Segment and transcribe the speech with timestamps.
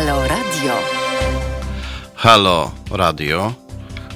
[0.00, 0.72] Halo Radio.
[2.14, 3.54] Halo Radio.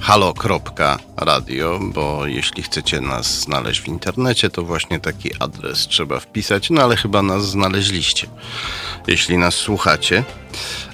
[0.00, 6.82] Halo.radio, bo jeśli chcecie nas znaleźć w internecie, to właśnie taki adres trzeba wpisać, no
[6.82, 8.27] ale chyba nas znaleźliście.
[9.07, 10.25] Jeśli nas słuchacie,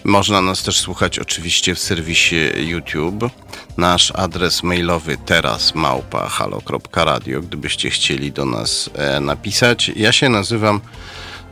[0.04, 3.30] można nas też słuchać oczywiście w serwisie YouTube.
[3.76, 9.92] Nasz adres mailowy teraz małpa halo.radio, gdybyście chcieli do nas e, napisać.
[9.96, 10.80] Ja się nazywam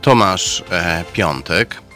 [0.01, 1.88] Tomasz e, Piątek.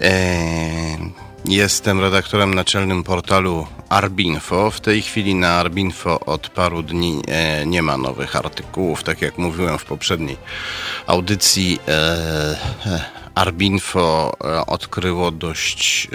[0.00, 0.98] E,
[1.44, 4.70] jestem redaktorem naczelnym portalu Arbinfo.
[4.70, 9.02] W tej chwili na Arbinfo od paru dni e, nie ma nowych artykułów.
[9.02, 10.36] Tak jak mówiłem w poprzedniej
[11.06, 11.92] audycji, e,
[12.86, 13.04] e
[13.34, 14.36] Arbinfo
[14.66, 16.08] odkryło dość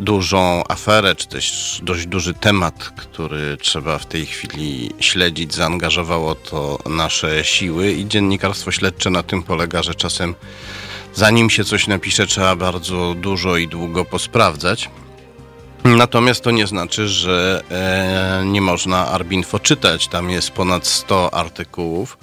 [0.00, 5.54] dużą aferę, czy też dość duży temat, który trzeba w tej chwili śledzić.
[5.54, 10.34] Zaangażowało to nasze siły i dziennikarstwo śledcze na tym polega, że czasem
[11.16, 14.90] zanim się coś napisze, trzeba bardzo dużo i długo posprawdzać.
[15.84, 20.08] Natomiast to nie znaczy, że e, nie można Arbinfo czytać.
[20.08, 22.18] Tam jest ponad 100 artykułów,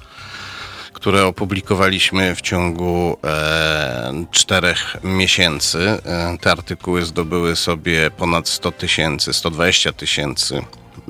[0.93, 5.79] które opublikowaliśmy w ciągu e, czterech miesięcy.
[6.05, 10.61] E, te artykuły zdobyły sobie ponad 100 tysięcy, 120 tysięcy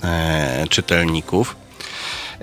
[0.03, 1.62] e, czytelników.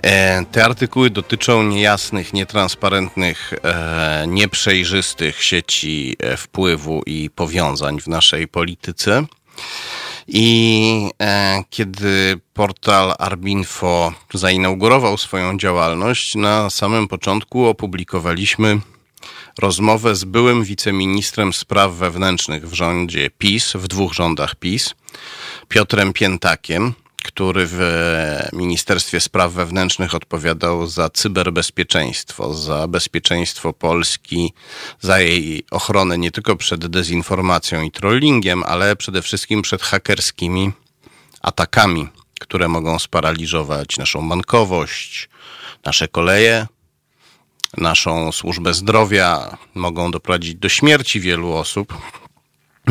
[0.02, 8.48] E, te artykuły dotyczą niejasnych, nietransparentnych, e, nieprzejrzystych sieci e, wpływu i powiązań w naszej
[8.48, 9.26] polityce.
[10.28, 11.10] I
[11.70, 18.80] kiedy portal Arbinfo zainaugurował swoją działalność, na samym początku opublikowaliśmy
[19.58, 24.94] rozmowę z byłym wiceministrem spraw wewnętrznych w rządzie PiS, w dwóch rządach PiS,
[25.68, 27.80] Piotrem Piętakiem, który w
[28.52, 34.52] Ministerstwie Spraw Wewnętrznych odpowiadał za cyberbezpieczeństwo, za bezpieczeństwo Polski,
[35.00, 40.72] za jej ochronę nie tylko przed dezinformacją i trollingiem, ale przede wszystkim przed hakerskimi
[41.40, 42.08] atakami,
[42.40, 45.28] które mogą sparaliżować naszą bankowość,
[45.84, 46.66] nasze koleje,
[47.76, 51.98] naszą służbę zdrowia, mogą doprowadzić do śmierci wielu osób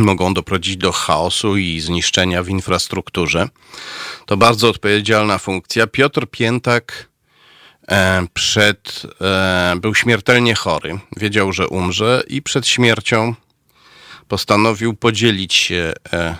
[0.01, 3.49] mogą doprowadzić do chaosu i zniszczenia w infrastrukturze.
[4.25, 5.87] To bardzo odpowiedzialna funkcja.
[5.87, 7.09] Piotr Piętak
[7.87, 10.99] e, przed, e, był śmiertelnie chory.
[11.17, 13.35] Wiedział, że umrze i przed śmiercią
[14.27, 16.35] postanowił podzielić się e,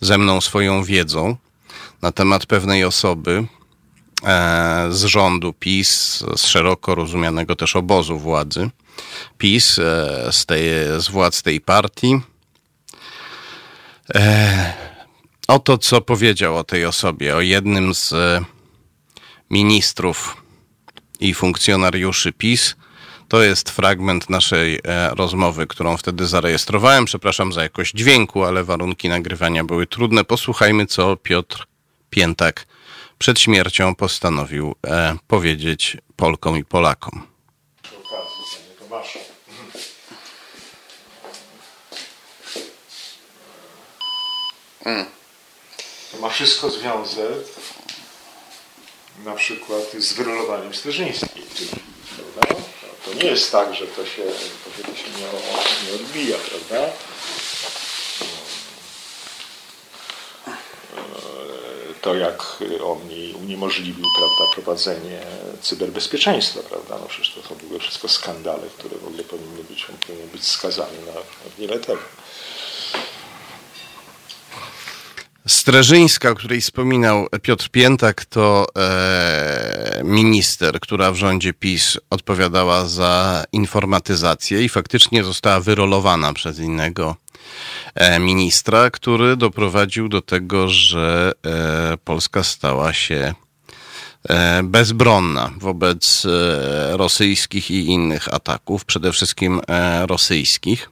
[0.00, 1.36] ze mną swoją wiedzą
[2.02, 3.44] na temat pewnej osoby
[4.90, 8.70] z rządu PiS, z szeroko rozumianego też obozu władzy
[9.38, 9.74] PiS,
[10.30, 10.62] z, tej,
[10.98, 12.20] z władz tej partii,
[14.14, 14.72] E,
[15.48, 18.40] oto co powiedział o tej osobie, o jednym z e,
[19.50, 20.36] ministrów
[21.20, 22.76] i funkcjonariuszy PiS.
[23.28, 27.04] To jest fragment naszej e, rozmowy, którą wtedy zarejestrowałem.
[27.04, 30.24] Przepraszam za jakość dźwięku, ale warunki nagrywania były trudne.
[30.24, 31.66] Posłuchajmy, co Piotr
[32.10, 32.66] Piętak
[33.18, 34.74] przed śmiercią postanowił
[35.26, 37.29] powiedzieć Polkom i Polakom.
[44.84, 45.06] Mm.
[46.12, 47.44] To ma wszystko związek
[49.24, 51.42] na przykład z wyrulowaniem Sterzyńskiej.
[52.16, 52.62] Prawda?
[53.04, 56.92] To nie jest tak, że to się, to się nie, nie odbija, prawda?
[62.00, 62.98] to jak on
[63.42, 65.20] uniemożliwił prawda, prowadzenie
[65.62, 66.98] cyberbezpieczeństwa, prawda?
[67.00, 70.28] No przecież to są w ogóle wszystko skandale, które w ogóle powinny być, on powinien
[70.28, 72.02] być skazany na, na wiele tego.
[75.50, 83.44] Streżyńska, o której wspominał Piotr Piętak, to e, minister, która w rządzie PiS odpowiadała za
[83.52, 87.16] informatyzację i faktycznie została wyrolowana przez innego
[87.94, 93.34] e, ministra, który doprowadził do tego, że e, Polska stała się
[94.28, 96.26] e, bezbronna wobec
[96.90, 99.60] rosyjskich i innych ataków, przede wszystkim
[100.06, 100.90] rosyjskich.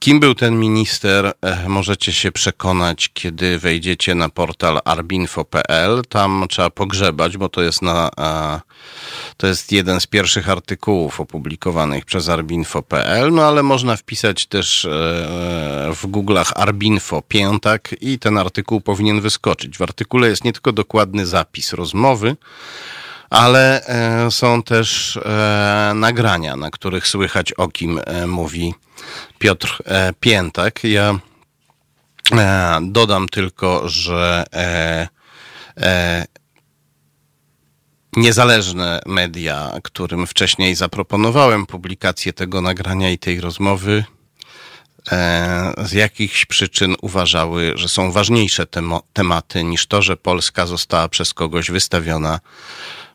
[0.00, 6.02] Kim był ten minister, e, możecie się przekonać, kiedy wejdziecie na portal arbinfo.pl.
[6.08, 8.10] Tam trzeba pogrzebać, bo to jest, na,
[9.36, 14.88] to jest jeden z pierwszych artykułów opublikowanych przez arbinfo.pl, no ale można wpisać też e,
[15.94, 19.78] w Google'ach arbinfo piętak i ten artykuł powinien wyskoczyć.
[19.78, 22.36] W artykule jest nie tylko dokładny zapis rozmowy,
[23.30, 25.18] ale e, są też
[25.94, 28.74] nagrania, na których słychać o kim mówi
[29.38, 30.84] Piotr e, Piętek.
[30.84, 31.18] Ja
[32.32, 36.26] e, dodam tylko, że e,
[38.16, 44.19] niezależne media, którym wcześniej zaproponowałem publikację tego nagrania i tej rozmowy, e,
[45.84, 48.66] z jakichś przyczyn uważały, że są ważniejsze
[49.12, 52.40] tematy niż to, że Polska została przez kogoś wystawiona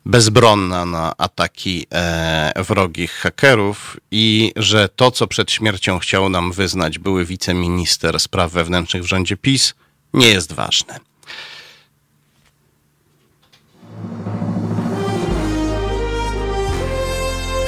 [0.06, 7.00] bezbronna na ataki e, wrogich hakerów i że to, co przed śmiercią chciał nam wyznać
[7.00, 9.74] były wiceminister spraw wewnętrznych w rządzie PiS,
[10.14, 11.00] nie jest ważne.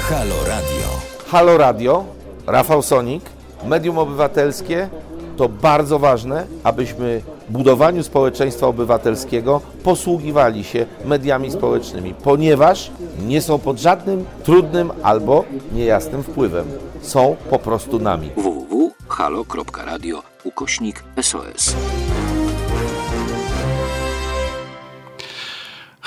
[0.01, 1.01] Halo Radio.
[1.31, 2.05] Halo Radio,
[2.47, 4.89] Rafał Sonik, Medium Obywatelskie.
[5.37, 12.91] To bardzo ważne, abyśmy budowaniu społeczeństwa obywatelskiego posługiwali się mediami społecznymi, ponieważ
[13.27, 16.65] nie są pod żadnym trudnym albo niejasnym wpływem.
[17.01, 18.29] Są po prostu nami.
[18.37, 21.75] www.halo.radio ukośnik SOS.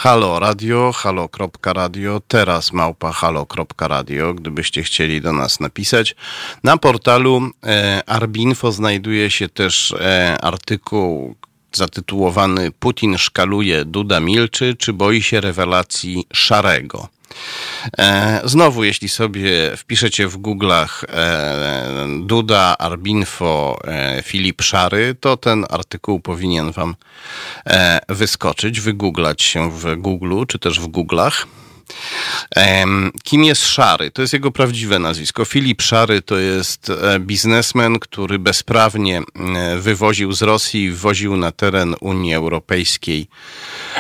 [0.03, 6.17] Halo Radio, halo.radio, teraz małpa halo.radio, gdybyście chcieli do nas napisać.
[6.65, 11.35] Na portalu e, Arbinfo znajduje się też e, artykuł
[11.73, 17.09] zatytułowany Putin szkaluje, Duda milczy, czy boi się rewelacji szarego?
[17.99, 25.67] E, znowu, jeśli sobie wpiszecie w Google'ach e, Duda, Arbinfo, e, Filip Szary, to ten
[25.71, 26.95] artykuł powinien wam
[28.09, 31.47] wyskoczyć, wygooglać się w Google czy też w Google'ach.
[33.23, 34.11] Kim jest Szary?
[34.11, 35.45] To jest jego prawdziwe nazwisko.
[35.45, 41.95] Filip Szary to jest e, biznesmen, który bezprawnie e, wywoził z Rosji wwoził na teren
[42.01, 43.27] Unii Europejskiej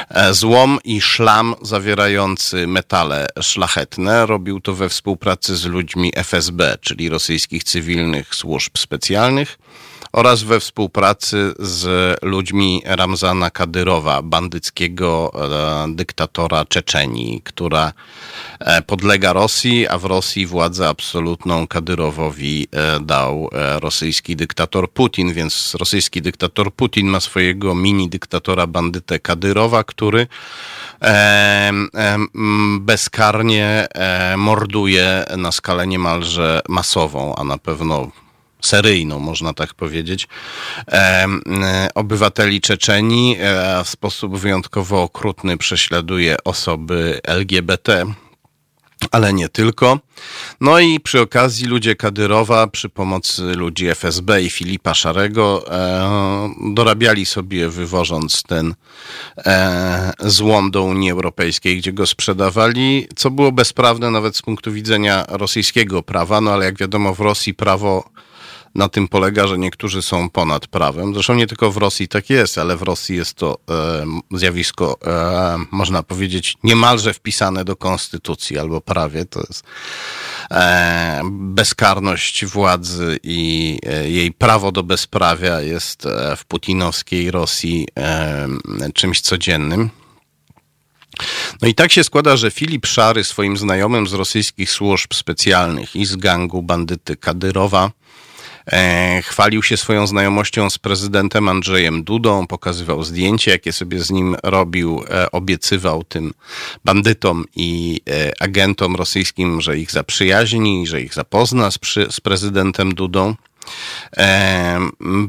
[0.08, 4.26] e, złom i szlam zawierający metale szlachetne.
[4.26, 9.58] Robił to we współpracy z ludźmi FSB, czyli rosyjskich cywilnych służb specjalnych
[10.12, 15.32] oraz we współpracy z ludźmi Ramzana Kadyrowa, bandyckiego
[15.88, 17.92] e, dyktatora Czeczenii, która
[18.60, 25.74] e, podlega Rosji, a w Rosji władzę absolutną Kadyrowowi e, dał rosyjski dyktator Putin, więc
[25.74, 30.26] rosyjski dyktator Putin ma swojego mini dyktatora bandytę Kadyrowa, który
[32.80, 33.88] bezkarnie
[34.36, 38.10] morduje na skalę niemalże masową, a na pewno
[38.62, 40.28] seryjną, można tak powiedzieć,
[40.88, 41.26] e,
[41.94, 43.36] obywateli Czeczenii.
[43.40, 48.06] E, w sposób wyjątkowo okrutny prześladuje osoby LGBT
[49.10, 49.98] ale nie tylko.
[50.60, 57.26] No i przy okazji ludzie Kadyrowa przy pomocy ludzi FSB i Filipa Szarego e, dorabiali
[57.26, 58.74] sobie wywożąc ten
[59.46, 65.24] e, złom do Unii Europejskiej, gdzie go sprzedawali, co było bezprawne nawet z punktu widzenia
[65.28, 68.10] rosyjskiego prawa, no ale jak wiadomo w Rosji prawo
[68.74, 71.14] na tym polega, że niektórzy są ponad prawem.
[71.14, 74.06] Zresztą nie tylko w Rosji tak jest, ale w Rosji jest to e,
[74.38, 79.24] zjawisko, e, można powiedzieć, niemalże wpisane do konstytucji albo prawie.
[79.24, 79.64] To jest
[80.50, 88.48] e, bezkarność władzy i e, jej prawo do bezprawia jest e, w putinowskiej Rosji e,
[88.94, 89.90] czymś codziennym.
[91.62, 96.06] No i tak się składa, że Filip Szary swoim znajomym z rosyjskich służb specjalnych i
[96.06, 97.90] z gangu bandyty Kadyrowa
[99.22, 105.04] chwalił się swoją znajomością z prezydentem Andrzejem Dudą, pokazywał zdjęcie, jakie sobie z nim robił,
[105.10, 106.34] e, obiecywał tym
[106.84, 112.94] bandytom i e, agentom rosyjskim, że ich zaprzyjaźni, że ich zapozna z, przy, z prezydentem
[112.94, 113.34] Dudą.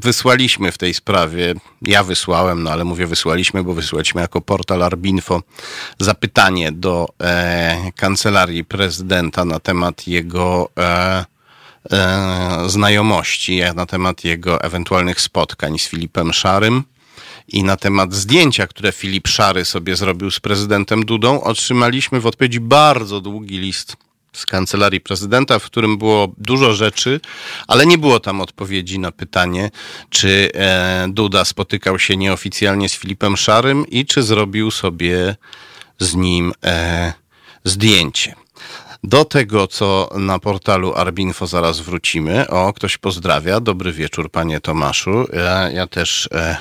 [0.01, 5.41] Wysłaliśmy w tej sprawie, ja wysłałem, no ale mówię wysłaliśmy, bo wysłaliśmy jako portal Arbinfo
[6.00, 7.07] zapytanie do
[7.95, 11.25] kancelarii prezydenta na temat jego e,
[12.67, 16.83] znajomości na temat jego ewentualnych spotkań z Filipem Szarym
[17.47, 22.59] i na temat zdjęcia, które Filip Szary sobie zrobił z prezydentem Dudą, otrzymaliśmy w odpowiedzi
[22.59, 23.97] bardzo długi list
[24.33, 27.19] z kancelarii prezydenta, w którym było dużo rzeczy,
[27.67, 29.71] ale nie było tam odpowiedzi na pytanie,
[30.09, 35.35] czy e, Duda spotykał się nieoficjalnie z Filipem Szarym i czy zrobił sobie
[36.00, 37.13] z nim e,
[37.63, 38.40] zdjęcie.
[39.03, 42.50] Do tego, co na portalu Arbinfo zaraz wrócimy.
[42.50, 43.60] O, ktoś pozdrawia.
[43.60, 45.27] Dobry wieczór, panie Tomaszu.
[45.34, 46.58] Ja, ja też, e,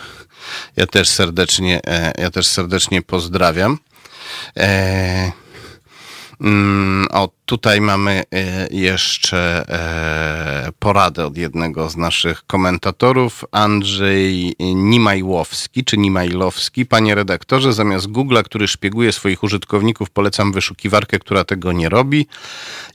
[0.76, 3.78] ja też serdecznie, e, ja też serdecznie pozdrawiam.
[4.56, 5.49] E, Mm,
[7.10, 15.98] o, tutaj mamy e, jeszcze e, poradę od jednego z naszych komentatorów, Andrzej Nimajłowski, czy
[15.98, 16.86] Nimajlowski.
[16.86, 22.26] Panie redaktorze, zamiast Google'a, który szpieguje swoich użytkowników, polecam wyszukiwarkę, która tego nie robi.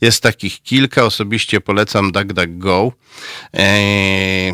[0.01, 2.91] Jest takich kilka, osobiście polecam DuckDuckGo.
[3.53, 4.53] Eee,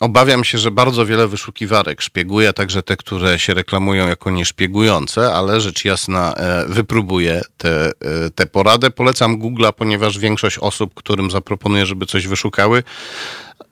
[0.00, 5.60] obawiam się, że bardzo wiele wyszukiwarek szpieguje, także te, które się reklamują jako nieszpiegujące, ale
[5.60, 7.68] rzecz jasna e, wypróbuję tę
[7.98, 8.90] te, te poradę.
[8.90, 12.82] Polecam Google'a, ponieważ większość osób, którym zaproponuję, żeby coś wyszukały,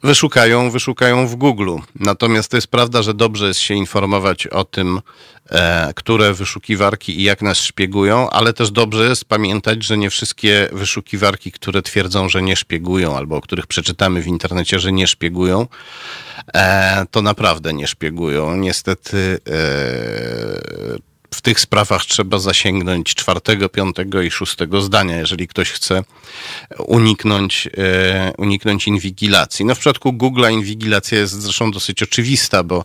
[0.06, 1.76] wyszukają, wyszukają w Google.
[1.94, 5.00] Natomiast to jest prawda, że dobrze jest się informować o tym,
[5.50, 10.68] e, które wyszukiwarki i jak nas szpiegują, ale też dobrze jest pamiętać, że nie wszystkie
[10.72, 15.66] wyszukiwarki, które twierdzą, że nie szpiegują, albo o których przeczytamy w internecie, że nie szpiegują,
[16.54, 18.56] e, to naprawdę nie szpiegują.
[18.56, 26.04] Niestety e, w tych sprawach trzeba zasięgnąć czwartego, piątego i szóstego zdania, jeżeli ktoś chce
[26.78, 29.64] uniknąć, e, uniknąć inwigilacji.
[29.64, 32.84] No w przypadku Google'a inwigilacja jest zresztą dosyć oczywista, bo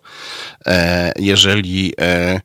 [0.66, 2.42] e, jeżeli e,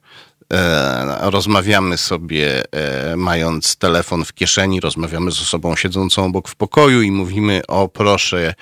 [1.21, 7.11] rozmawiamy sobie e, mając telefon w kieszeni, rozmawiamy z osobą siedzącą obok w pokoju i
[7.11, 8.55] mówimy o proszę,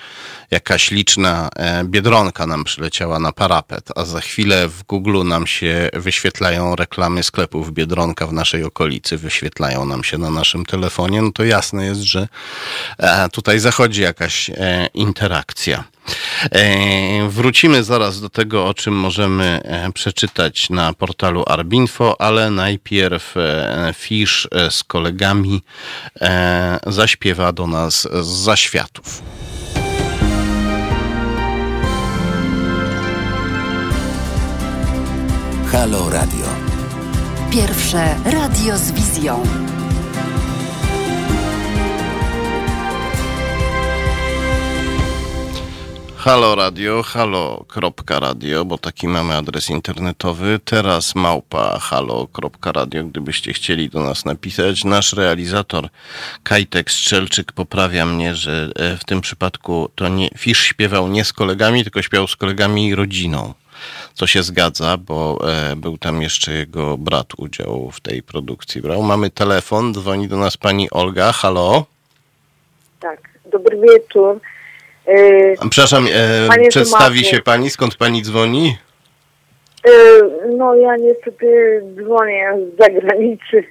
[0.51, 5.89] jakaś liczna e, biedronka nam przyleciała na parapet, a za chwilę w Google nam się
[5.93, 7.73] wyświetlają reklamy sklepów.
[7.73, 12.27] Biedronka w naszej okolicy, wyświetlają nam się na naszym telefonie, no to jasne jest, że
[13.31, 14.51] tutaj zachodzi jakaś
[14.93, 15.83] interakcja.
[16.51, 23.37] E, wrócimy zaraz do tego, o czym możemy e, przeczytać na portalu Arbinfo, ale najpierw
[23.37, 25.61] e, Fisz z kolegami
[26.87, 29.21] zaśpiewa do nas z zaświatów.
[35.71, 36.45] Halo Radio.
[37.51, 39.43] Pierwsze radio z wizją.
[46.25, 50.59] Halo Radio, halo.radio, bo taki mamy adres internetowy.
[50.65, 54.83] Teraz małpa halo.radio, gdybyście chcieli do nas napisać.
[54.83, 55.87] Nasz realizator
[56.43, 61.33] Kajtek Strzelczyk poprawia mnie, że e, w tym przypadku to nie, Fisz śpiewał nie z
[61.33, 63.53] kolegami, tylko śpiewał z kolegami i rodziną.
[64.13, 69.01] Co się zgadza, bo e, był tam jeszcze jego brat udział w tej produkcji brał.
[69.03, 71.31] Mamy telefon, dzwoni do nas pani Olga.
[71.31, 71.85] Halo?
[72.99, 74.41] Tak, dobry wieczór.
[75.07, 78.77] Yy, Przepraszam, e, przedstawi się pani, skąd pani dzwoni?
[79.85, 83.63] Yy, no ja niestety dzwonię z zagranicy.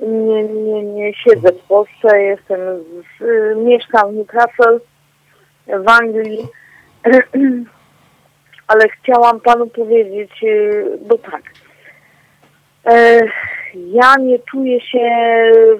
[0.00, 2.60] Nie, nie, nie siedzę w Polsce, jestem
[3.20, 3.22] z,
[3.58, 4.80] mieszkam w Newcastle
[5.66, 6.46] w Anglii.
[8.68, 10.30] Ale chciałam panu powiedzieć,
[11.00, 11.42] bo tak.
[13.74, 15.08] Ja nie czuję się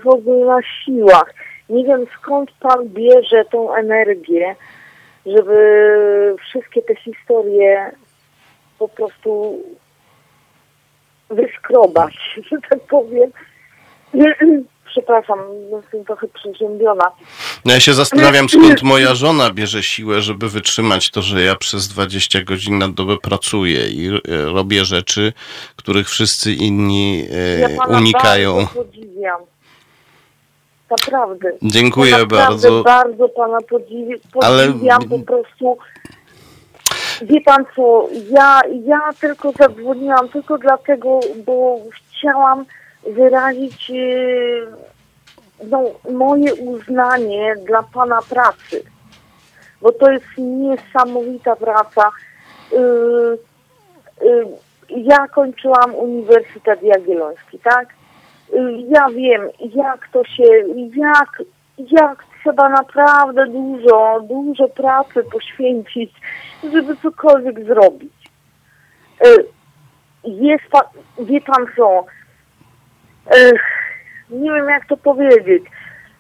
[0.04, 1.34] w ogóle na siłach
[1.68, 4.56] nie wiem skąd Pan bierze tą energię,
[5.26, 7.92] żeby wszystkie te historie
[8.78, 9.62] po prostu
[11.30, 12.14] wyskrobać,
[12.50, 13.30] że tak powiem.
[14.90, 15.38] Przepraszam,
[15.72, 17.04] jestem trochę przeziębiona.
[17.64, 21.88] No ja się zastanawiam, skąd moja żona bierze siłę, żeby wytrzymać to, że ja przez
[21.88, 25.32] 20 godzin na dobę pracuję i e, robię rzeczy,
[25.76, 28.54] których wszyscy inni e, ja unikają.
[28.56, 29.40] Bardzo podziwiam.
[30.90, 31.52] Naprawdę.
[31.62, 32.82] Dziękuję ja bardzo.
[32.82, 35.08] Bardzo pana podziwiam, podziwiam Ale...
[35.08, 35.78] po prostu.
[37.22, 42.64] Wie pan co, ja, ja tylko zadzwoniłam tylko dlatego, bo chciałam
[43.06, 44.66] wyrazić yy,
[45.64, 48.82] no, moje uznanie dla pana pracy.
[49.82, 52.10] Bo to jest niesamowita praca.
[52.72, 53.38] Yy,
[54.22, 54.46] yy,
[54.96, 57.97] ja kończyłam Uniwersytet Jagielloński, tak?
[58.88, 60.44] Ja wiem, jak to się,
[60.96, 61.42] jak,
[61.78, 66.12] jak trzeba naprawdę dużo, dużo pracy poświęcić,
[66.72, 68.12] żeby cokolwiek zrobić.
[69.20, 69.28] E,
[70.24, 70.64] jest
[71.18, 72.04] wie pan co,
[73.30, 73.52] e,
[74.30, 75.62] nie wiem jak to powiedzieć.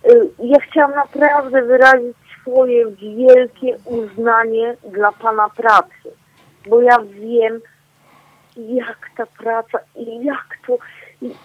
[0.04, 0.08] E,
[0.38, 6.10] ja chciałam naprawdę wyrazić swoje wielkie uznanie dla pana pracy,
[6.68, 7.60] bo ja wiem,
[8.56, 10.78] jak ta praca i jak to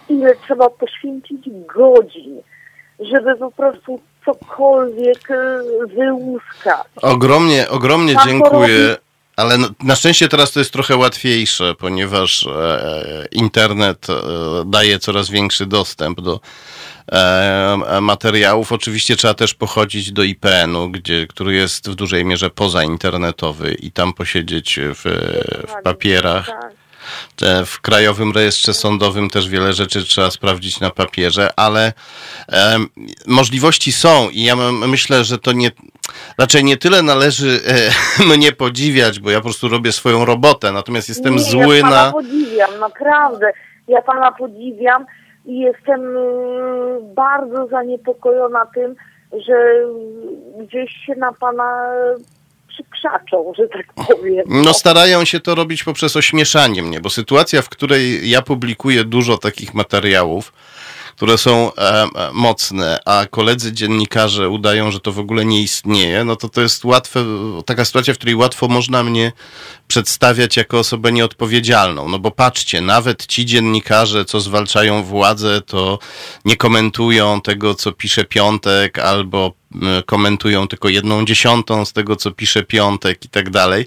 [0.09, 1.39] ile trzeba poświęcić
[1.75, 2.41] godzin,
[2.99, 5.63] żeby po prostu cokolwiek e,
[5.95, 6.87] wyłuskać.
[7.01, 8.97] Ogromnie, ogromnie dziękuję.
[9.35, 14.13] Ale na szczęście teraz to jest trochę łatwiejsze, ponieważ e, internet e,
[14.65, 16.39] daje coraz większy dostęp do
[18.01, 18.71] materiałów.
[18.71, 24.13] Oczywiście trzeba też pochodzić do IPN-u, gdzie, który jest w dużej mierze pozainternetowy i tam
[24.13, 25.03] posiedzieć w,
[25.67, 26.51] w papierach.
[27.35, 31.93] Tak w Krajowym Rejestrze Sądowym też wiele rzeczy trzeba sprawdzić na papierze, ale
[32.51, 32.77] e,
[33.27, 34.55] możliwości są i ja
[34.87, 35.71] myślę, że to nie,
[36.37, 37.59] raczej nie tyle należy
[38.19, 41.83] e, mnie podziwiać, bo ja po prostu robię swoją robotę, natomiast jestem nie, zły ja
[41.83, 42.11] pana na...
[42.11, 43.51] podziwiam, naprawdę.
[43.87, 45.05] Ja pana podziwiam
[45.45, 46.19] i jestem y,
[47.15, 48.95] bardzo zaniepokojona tym,
[49.47, 49.73] że
[50.59, 51.91] gdzieś się na pana
[52.73, 54.45] przykrzaczą, że tak powiem.
[54.47, 59.37] No starają się to robić poprzez ośmieszanie mnie, bo sytuacja, w której ja publikuję dużo
[59.37, 60.53] takich materiałów,
[61.15, 66.23] które są e, e, mocne, a koledzy dziennikarze udają, że to w ogóle nie istnieje,
[66.23, 67.25] no to to jest łatwe,
[67.65, 69.31] taka sytuacja, w której łatwo można mnie
[69.87, 72.09] przedstawiać jako osobę nieodpowiedzialną.
[72.09, 75.99] No bo patrzcie, nawet ci dziennikarze, co zwalczają władzę, to
[76.45, 79.53] nie komentują tego, co pisze Piątek, albo
[80.05, 83.85] komentują tylko jedną dziesiątą z tego, co pisze Piątek i tak dalej.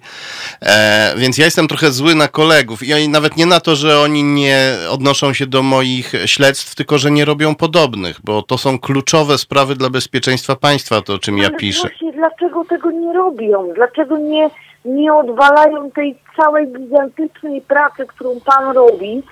[0.63, 4.23] E, więc ja jestem trochę zły na kolegów i nawet nie na to, że oni
[4.23, 9.39] nie odnoszą się do moich śledztw, tylko że nie robią podobnych, bo to są kluczowe
[9.39, 11.89] sprawy dla bezpieczeństwa państwa, to o czym ja piszę.
[11.89, 13.73] Właśnie, dlaczego tego nie robią?
[13.75, 14.51] Dlaczego nie,
[14.85, 19.23] nie odwalają tej całej gigantycznej pracy, którą pan robi?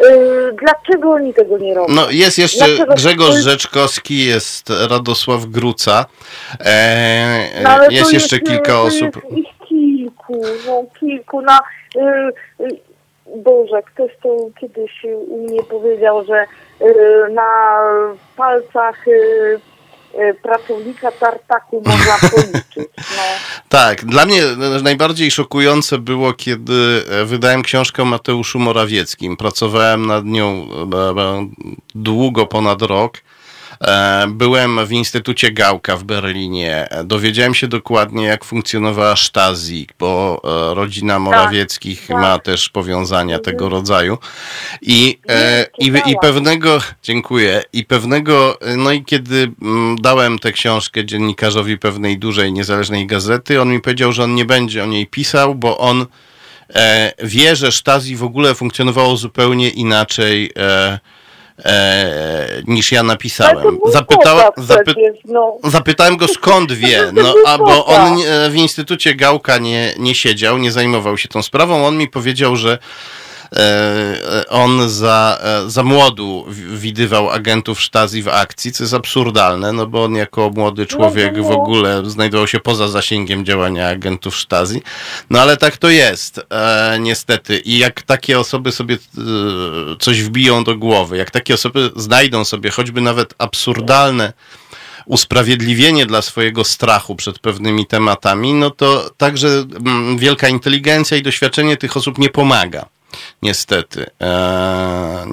[0.00, 1.94] Yy, dlaczego oni tego nie robią?
[1.94, 2.94] No jest jeszcze Dlaczego?
[2.94, 6.06] Grzegorz Rzeczkowski, jest Radosław Gruca,
[6.60, 9.16] e, no, jest, jest jeszcze kilka osób.
[9.16, 11.40] Jest ich kilku, no kilku.
[11.40, 11.60] Na,
[11.94, 12.32] yy,
[13.36, 16.44] Boże, ktoś to kiedyś u mnie powiedział, że
[16.80, 17.80] yy, na
[18.36, 19.71] palcach Y,
[20.42, 22.92] pracownika tartaku można policzyć.
[22.98, 23.22] No.
[23.68, 24.42] Tak, dla mnie
[24.82, 29.36] najbardziej szokujące było, kiedy e, wydałem książkę o Mateuszu Morawieckim.
[29.36, 31.46] Pracowałem nad nią e, e,
[31.94, 33.18] długo, ponad rok.
[33.82, 36.88] E, byłem w Instytucie Gałka w Berlinie.
[37.04, 43.36] Dowiedziałem się dokładnie, jak funkcjonowała Stasi, bo e, rodzina tak, Morawieckich tak, ma też powiązania
[43.36, 43.44] mhm.
[43.44, 44.18] tego rodzaju.
[44.82, 51.04] I, e, i, I pewnego, dziękuję, i pewnego, no i kiedy mm, dałem tę książkę
[51.04, 55.54] dziennikarzowi pewnej dużej, niezależnej gazety, on mi powiedział, że on nie będzie o niej pisał,
[55.54, 56.06] bo on
[57.22, 60.50] wie, że Stasi w ogóle funkcjonowało zupełnie inaczej
[61.64, 63.78] e, niż ja napisałem.
[63.92, 65.58] Zapytała, zapy, no.
[65.64, 68.18] Zapytałem go skąd wie, no, a bo on
[68.50, 71.86] w Instytucie Gałka nie, nie siedział, nie zajmował się tą sprawą.
[71.86, 72.78] On mi powiedział, że
[74.48, 80.04] on za, e, za młodu widywał agentów Stasi w akcji, co jest absurdalne, no bo
[80.04, 84.82] on jako młody człowiek w ogóle znajdował się poza zasięgiem działania agentów Stasi.
[85.30, 87.58] No ale tak to jest, e, niestety.
[87.58, 88.98] I jak takie osoby sobie
[90.00, 94.32] coś wbiją do głowy, jak takie osoby znajdą sobie choćby nawet absurdalne
[95.06, 101.76] usprawiedliwienie dla swojego strachu przed pewnymi tematami, no to także mm, wielka inteligencja i doświadczenie
[101.76, 102.86] tych osób nie pomaga.
[103.42, 104.06] Niestety.
[104.20, 105.26] Eee,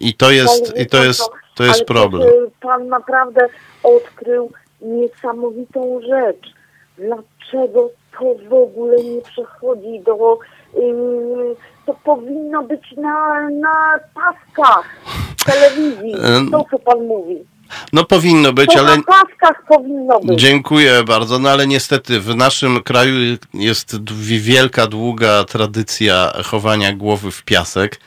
[0.00, 2.28] I to jest, i to jest, to jest problem.
[2.60, 3.48] Pan naprawdę
[3.82, 6.52] odkrył niesamowitą rzecz.
[6.98, 10.38] Dlaczego to w ogóle nie przechodzi do...
[10.74, 14.96] Yy, to powinno być na, na paskach
[15.46, 16.14] telewizji.
[16.50, 17.44] To, co pan mówi.
[17.92, 18.96] No powinno być, to ale...
[18.96, 20.40] na paskach powinno być.
[20.40, 23.14] Dziękuję bardzo, no ale niestety w naszym kraju
[23.54, 28.00] jest wielka, długa tradycja chowania głowy w piasek.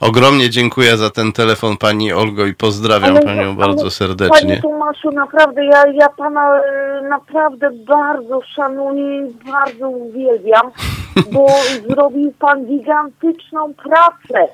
[0.00, 4.40] Ogromnie dziękuję za ten telefon pani Olgo i pozdrawiam ale, panią bardzo serdecznie.
[4.40, 10.70] Panie Tomaszu, naprawdę, ja, ja pana e, naprawdę bardzo szanuję i bardzo uwielbiam,
[11.32, 11.46] bo
[11.88, 14.48] zrobił pan gigantyczną pracę.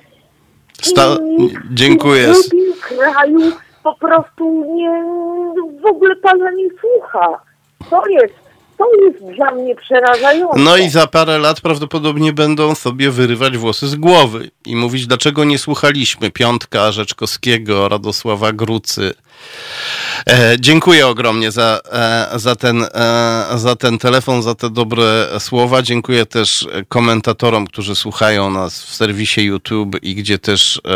[0.82, 1.16] Sta
[1.70, 2.32] dziękuję.
[2.34, 5.04] W kraju po prostu nie,
[5.82, 7.40] w ogóle pana nie słucha.
[7.90, 8.34] To jest,
[8.78, 10.58] to jest dla mnie przerażające.
[10.58, 15.44] No i za parę lat prawdopodobnie będą sobie wyrywać włosy z głowy i mówić, dlaczego
[15.44, 19.14] nie słuchaliśmy Piątka, Rzeczkowskiego, Radosława Grucy.
[20.26, 25.82] E, dziękuję ogromnie za, e, za, ten, e, za ten telefon, za te dobre słowa.
[25.82, 30.90] Dziękuję też komentatorom, którzy słuchają nas w serwisie YouTube i gdzie też e,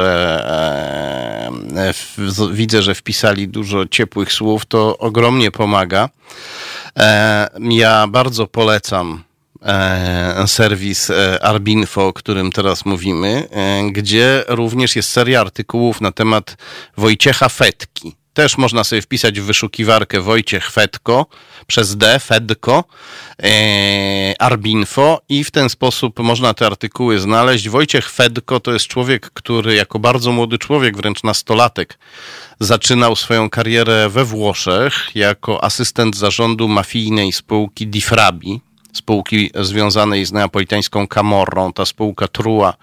[1.77, 4.67] e, w, widzę, że wpisali dużo ciepłych słów.
[4.67, 6.09] To ogromnie pomaga.
[6.99, 9.23] E, ja bardzo polecam
[10.47, 11.11] serwis
[11.41, 13.49] Arbinfo, o którym teraz mówimy,
[13.93, 16.57] gdzie również jest seria artykułów na temat
[16.97, 18.17] Wojciecha Fetki.
[18.37, 21.27] Też można sobie wpisać w wyszukiwarkę Wojciech Fedko
[21.67, 22.85] przez D, Fedko,
[23.43, 27.69] e, Arbinfo i w ten sposób można te artykuły znaleźć.
[27.69, 31.99] Wojciech Fedko to jest człowiek, który jako bardzo młody człowiek, wręcz nastolatek,
[32.61, 38.61] zaczynał swoją karierę we Włoszech jako asystent zarządu mafijnej spółki Difrabi,
[38.97, 41.73] spółki związanej z neapolitańską Camorrą.
[41.73, 42.75] Ta spółka truła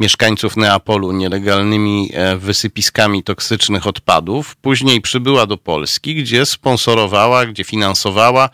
[0.00, 4.56] mieszkańców Neapolu nielegalnymi e, wysypiskami toksycznych odpadów.
[4.56, 8.48] Później przybyła do Polski, gdzie sponsorowała, gdzie finansowała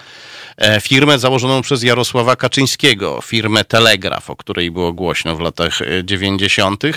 [0.56, 6.84] e, firmę założoną przez Jarosława Kaczyńskiego, firmę Telegraf, o której było głośno w latach 90.
[6.84, 6.92] E,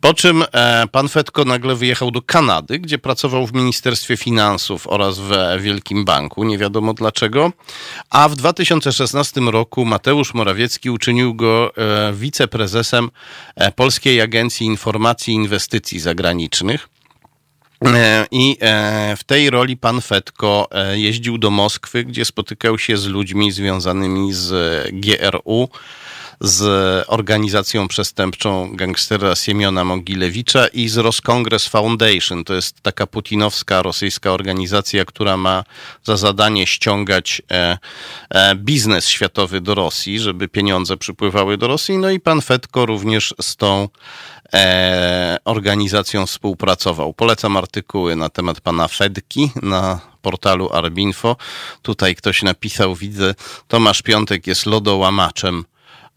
[0.00, 0.44] po czym
[0.92, 6.44] pan Fetko nagle wyjechał do Kanady, gdzie pracował w Ministerstwie Finansów oraz w Wielkim Banku,
[6.44, 7.52] nie wiadomo dlaczego,
[8.10, 13.10] a w 2016 2015 roku Mateusz Morawiecki uczynił go e, wiceprezesem
[13.56, 16.88] e, Polskiej Agencji Informacji i Inwestycji Zagranicznych.
[18.30, 18.56] I
[19.16, 24.88] w tej roli pan Fetko jeździł do Moskwy, gdzie spotykał się z ludźmi związanymi z
[24.92, 25.68] GRU,
[26.40, 32.44] z organizacją przestępczą gangstera Siemiona Mogilewicza i z Roskongres Foundation.
[32.44, 35.64] To jest taka putinowska rosyjska organizacja, która ma
[36.04, 37.78] za zadanie ściągać e,
[38.30, 41.98] e, biznes światowy do Rosji, żeby pieniądze przypływały do Rosji.
[41.98, 43.88] No i pan Fetko również z tą
[44.54, 47.12] e, organizacją współpracował.
[47.12, 51.36] Polecam artykuły na temat pana Fedki na portalu Arbinfo.
[51.82, 53.34] Tutaj ktoś napisał, widzę,
[53.68, 55.64] Tomasz Piątek jest lodołamaczem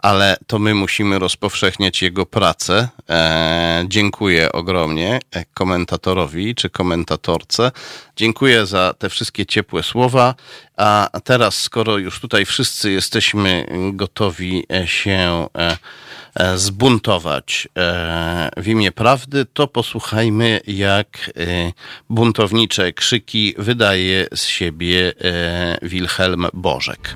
[0.01, 2.89] ale to my musimy rozpowszechniać jego pracę.
[3.09, 7.71] E, dziękuję ogromnie e, komentatorowi czy komentatorce.
[8.15, 10.35] Dziękuję za te wszystkie ciepłe słowa.
[10.77, 15.77] A teraz, skoro już tutaj wszyscy jesteśmy gotowi e, się e,
[16.57, 17.67] zbuntować
[18.57, 21.31] w imię prawdy, to posłuchajmy, jak
[22.09, 25.13] buntownicze krzyki wydaje z siebie
[25.81, 27.15] Wilhelm Bożek.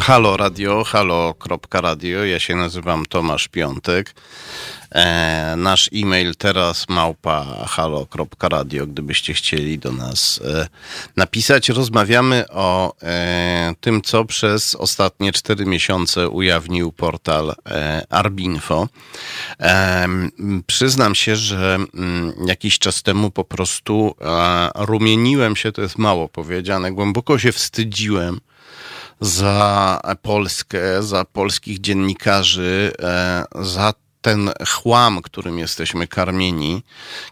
[0.00, 2.24] Halo Radio, halo.radio.
[2.24, 4.14] Ja się nazywam Tomasz Piątek.
[4.94, 10.68] E, nasz e-mail teraz małpa halo.radio, gdybyście chcieli do nas e,
[11.16, 11.68] napisać.
[11.68, 18.88] Rozmawiamy o e, tym, co przez ostatnie cztery miesiące ujawnił portal e, Arbinfo.
[19.60, 20.08] E,
[20.66, 24.14] przyznam się, że m, jakiś czas temu po prostu
[24.74, 28.40] rumieniłem się, to jest mało powiedziane, głęboko się wstydziłem
[29.20, 32.92] za Polskę, za polskich dziennikarzy,
[33.60, 36.82] za ten chłam, którym jesteśmy karmieni,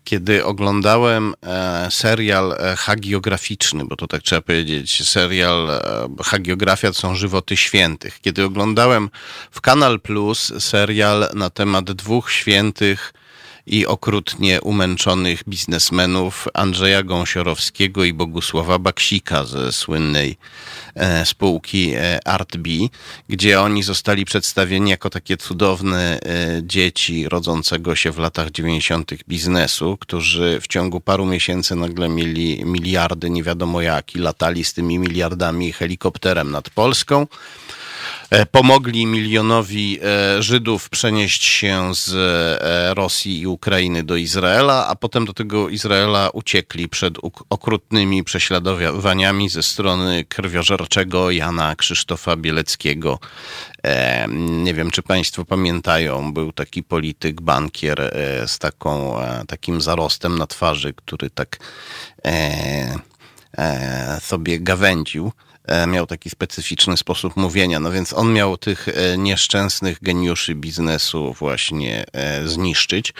[0.04, 6.94] kiedy oglądałem e, serial e, hagiograficzny, bo to tak trzeba powiedzieć, serial e, Hagiografia to
[6.94, 8.20] są żywoty świętych.
[8.20, 9.10] Kiedy oglądałem
[9.50, 13.12] w Kanal Plus serial na temat dwóch świętych
[13.68, 20.36] i okrutnie umęczonych biznesmenów Andrzeja Gąsiorowskiego i Bogusława Baksika ze słynnej
[20.94, 22.66] e, spółki e, ArtB,
[23.28, 26.20] gdzie oni zostali przedstawieni jako takie cudowne e,
[26.62, 29.10] dzieci rodzącego się w latach 90.
[29.28, 34.98] biznesu, którzy w ciągu paru miesięcy nagle mieli miliardy, nie wiadomo jaki, latali z tymi
[34.98, 37.26] miliardami helikopterem nad Polską.
[38.30, 44.94] E, pomogli milionowi e, Żydów przenieść się z e, Rosji i Ukrainy do Izraela, a
[44.94, 47.14] potem do tego Izraela uciekli przed
[47.50, 53.18] okrutnymi prześladowaniami ze strony krwiożerczego Jana Krzysztofa Bieleckiego.
[54.38, 58.14] Nie wiem, czy Państwo pamiętają, był taki polityk, bankier
[58.46, 59.16] z taką,
[59.48, 61.58] takim zarostem na twarzy, który tak
[64.20, 65.32] sobie gawędził.
[65.68, 67.80] E, miał taki specyficzny sposób mówienia.
[67.80, 73.14] No więc on miał tych e, nieszczęsnych geniuszy biznesu właśnie e, zniszczyć.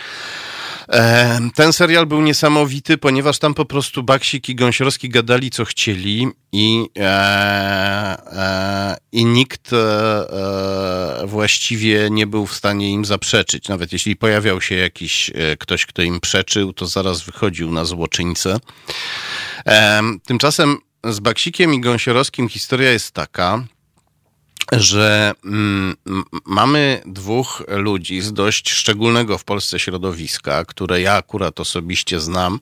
[1.54, 6.86] Ten serial był niesamowity, ponieważ tam po prostu Baksik i Gąsiorowski gadali co chcieli i,
[9.12, 9.70] i nikt
[11.24, 13.68] właściwie nie był w stanie im zaprzeczyć.
[13.68, 18.56] Nawet jeśli pojawiał się jakiś ktoś, kto im przeczył, to zaraz wychodził na złoczyńcę.
[20.26, 23.64] Tymczasem z Baksikiem i Gąsiorowskim historia jest taka,
[24.72, 25.96] że mm,
[26.46, 32.60] mamy dwóch ludzi z dość szczególnego w Polsce środowiska, które ja akurat osobiście znam,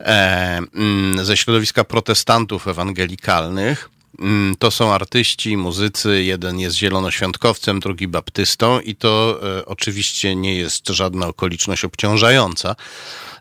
[0.00, 3.90] e, mm, ze środowiska protestantów ewangelikalnych.
[4.18, 6.22] Mm, to są artyści, muzycy.
[6.22, 12.76] Jeden jest zielonoświątkowcem, drugi baptystą, i to e, oczywiście nie jest żadna okoliczność obciążająca.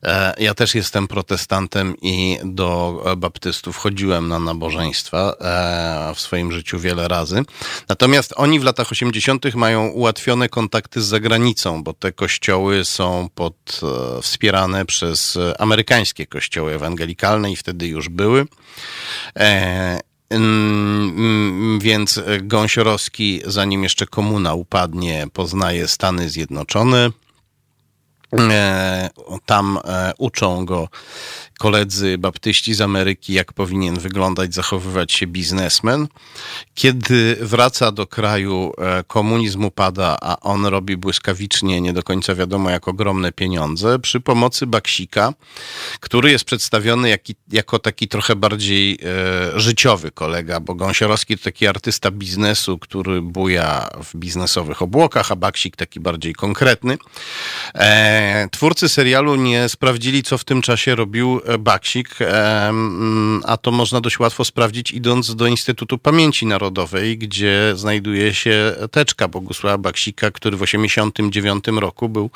[0.05, 6.79] E, ja też jestem protestantem i do baptystów chodziłem na nabożeństwa e, w swoim życiu
[6.79, 7.43] wiele razy.
[7.89, 9.55] Natomiast oni w latach 80.
[9.55, 16.73] mają ułatwione kontakty z zagranicą, bo te kościoły są pod, e, wspierane przez amerykańskie kościoły
[16.73, 18.45] ewangelikalne i wtedy już były.
[21.79, 27.24] Więc Gąsiorowski, zanim jeszcze komuna upadnie, poznaje Stany Zjednoczone E,
[29.45, 30.89] tam e, uczą go
[31.59, 36.07] koledzy baptyści z Ameryki, jak powinien wyglądać, zachowywać się biznesmen.
[36.73, 42.69] Kiedy wraca do kraju, e, komunizm upada, a on robi błyskawicznie, nie do końca wiadomo
[42.69, 45.33] jak ogromne pieniądze, przy pomocy Baksika,
[45.99, 48.99] który jest przedstawiony jak, jako taki trochę bardziej
[49.55, 55.35] e, życiowy kolega, bo Gąsiorowski to taki artysta biznesu, który buja w biznesowych obłokach, a
[55.35, 56.97] Baksik taki bardziej konkretny.
[57.75, 62.09] E, twórcy serialu nie sprawdzili, co w tym czasie robił baksik,
[63.43, 69.27] a to można dość łatwo sprawdzić idąc do Instytutu Pamięci Narodowej, gdzie znajduje się teczka
[69.27, 72.29] Bogusława Baksika, który w 1989 roku był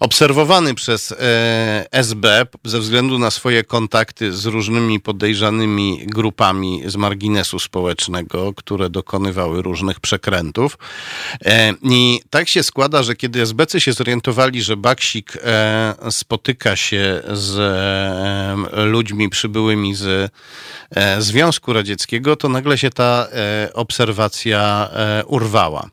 [0.00, 7.58] obserwowany przez e, SB ze względu na swoje kontakty z różnymi podejrzanymi grupami z marginesu
[7.58, 10.78] społecznego, które dokonywały różnych przekrętów.
[11.44, 17.22] E, I tak się składa, że kiedy SBcy się zorientowali, że Baksik e, spotyka się
[17.32, 17.56] z
[18.72, 20.32] ludźmi przybyłymi z
[20.90, 25.90] e, Związku Radzieckiego, to nagle się ta e, obserwacja e, urwała.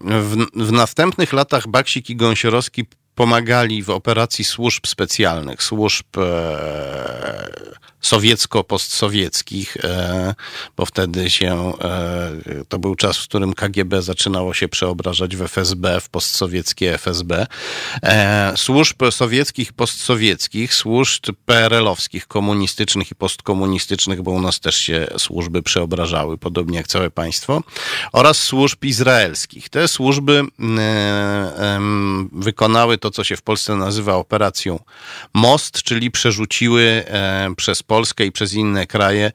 [0.00, 6.06] W, w następnych latach Baksik i Gąsiorowski pomagali w operacji służb specjalnych, służb
[8.00, 10.34] sowiecko-postsowieckich, e,
[10.76, 16.00] bo wtedy się, e, to był czas, w którym KGB zaczynało się przeobrażać w FSB,
[16.00, 17.46] w postsowieckie FSB.
[18.02, 25.62] E, służb sowieckich, postsowieckich, służb PRL-owskich, komunistycznych i postkomunistycznych, bo u nas też się służby
[25.62, 27.62] przeobrażały, podobnie jak całe państwo,
[28.12, 29.68] oraz służb izraelskich.
[29.68, 30.42] Te służby
[32.32, 34.78] wykonały to, co się w Polsce nazywa operacją
[35.34, 37.04] Most, czyli przerzuciły
[37.56, 39.32] przez Polskę i przez inne kraje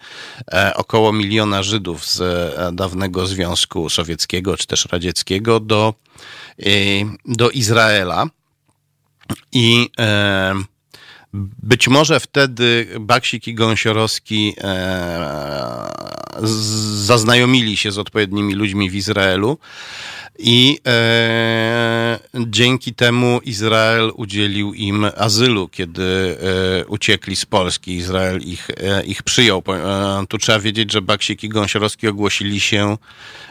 [0.52, 5.94] e, około miliona Żydów z e, dawnego Związku Sowieckiego czy też Radzieckiego do,
[6.60, 6.66] e,
[7.26, 8.28] do Izraela.
[9.52, 9.90] I
[11.64, 14.56] być może wtedy Baksik i Gąsiorowski
[17.06, 19.58] zaznajomili się z odpowiednimi ludźmi w Izraelu
[20.40, 26.38] i e, dzięki temu Izrael udzielił im azylu, kiedy
[26.82, 27.92] e, uciekli z Polski.
[27.92, 29.64] Izrael ich, e, ich przyjął.
[29.68, 32.98] E, tu trzeba wiedzieć, że Baksik i Gąsiorowski ogłosili się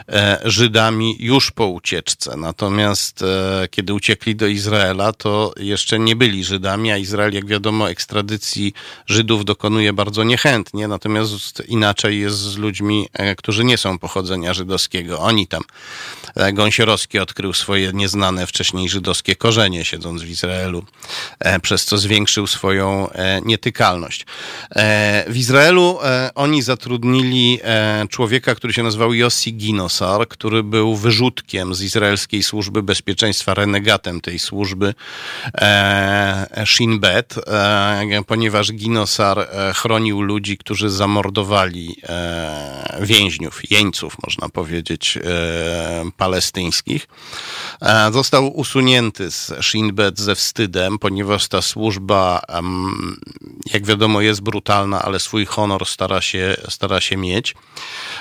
[0.09, 2.37] e, Żydami już po ucieczce.
[2.37, 7.74] Natomiast e, kiedy uciekli do Izraela, to jeszcze nie byli Żydami, a Izrael, jak wiadomo,
[7.83, 8.73] ekstradycji
[9.07, 10.87] Żydów dokonuje bardzo niechętnie.
[10.87, 15.19] Natomiast inaczej jest z ludźmi, którzy nie są pochodzenia żydowskiego.
[15.19, 15.63] Oni tam
[16.35, 20.85] Gąsiorowski Sierowski odkrył swoje nieznane wcześniej żydowskie korzenie, siedząc w Izraelu,
[21.39, 24.25] e, przez co zwiększył swoją e, nietykalność.
[24.75, 25.99] E, w Izraelu
[26.35, 27.59] oni zatrudnili
[28.09, 34.39] człowieka, który się nazywał Yossi Ginosar, który był wyrzutkiem z izraelskiej służby bezpieczeństwa, renegatem tej
[34.39, 34.93] służby
[36.65, 37.35] Shin Bet,
[38.27, 41.95] ponieważ Ginosar chronił ludzi, którzy zamordowali
[43.01, 45.17] więźniów, jeńców, można powiedzieć,
[46.25, 47.07] Palestyńskich
[47.81, 52.41] e, został usunięty z Shin Bet ze wstydem, ponieważ ta służba,
[53.73, 57.55] jak wiadomo, jest brutalna, ale swój honor stara się, stara się mieć.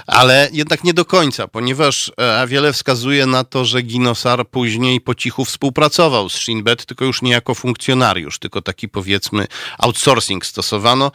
[0.07, 5.15] Ale jednak nie do końca, ponieważ e, wiele wskazuje na to, że Ginosar później po
[5.15, 9.47] cichu współpracował z Shin Bet, tylko już nie jako funkcjonariusz, tylko taki powiedzmy
[9.79, 11.13] outsourcing stosowano.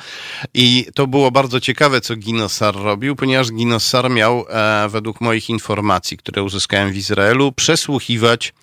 [0.54, 6.17] I to było bardzo ciekawe, co Ginosar robił, ponieważ Ginosar miał, e, według moich informacji,
[6.17, 8.53] które uzyskałem w Izraelu, przesłuchiwać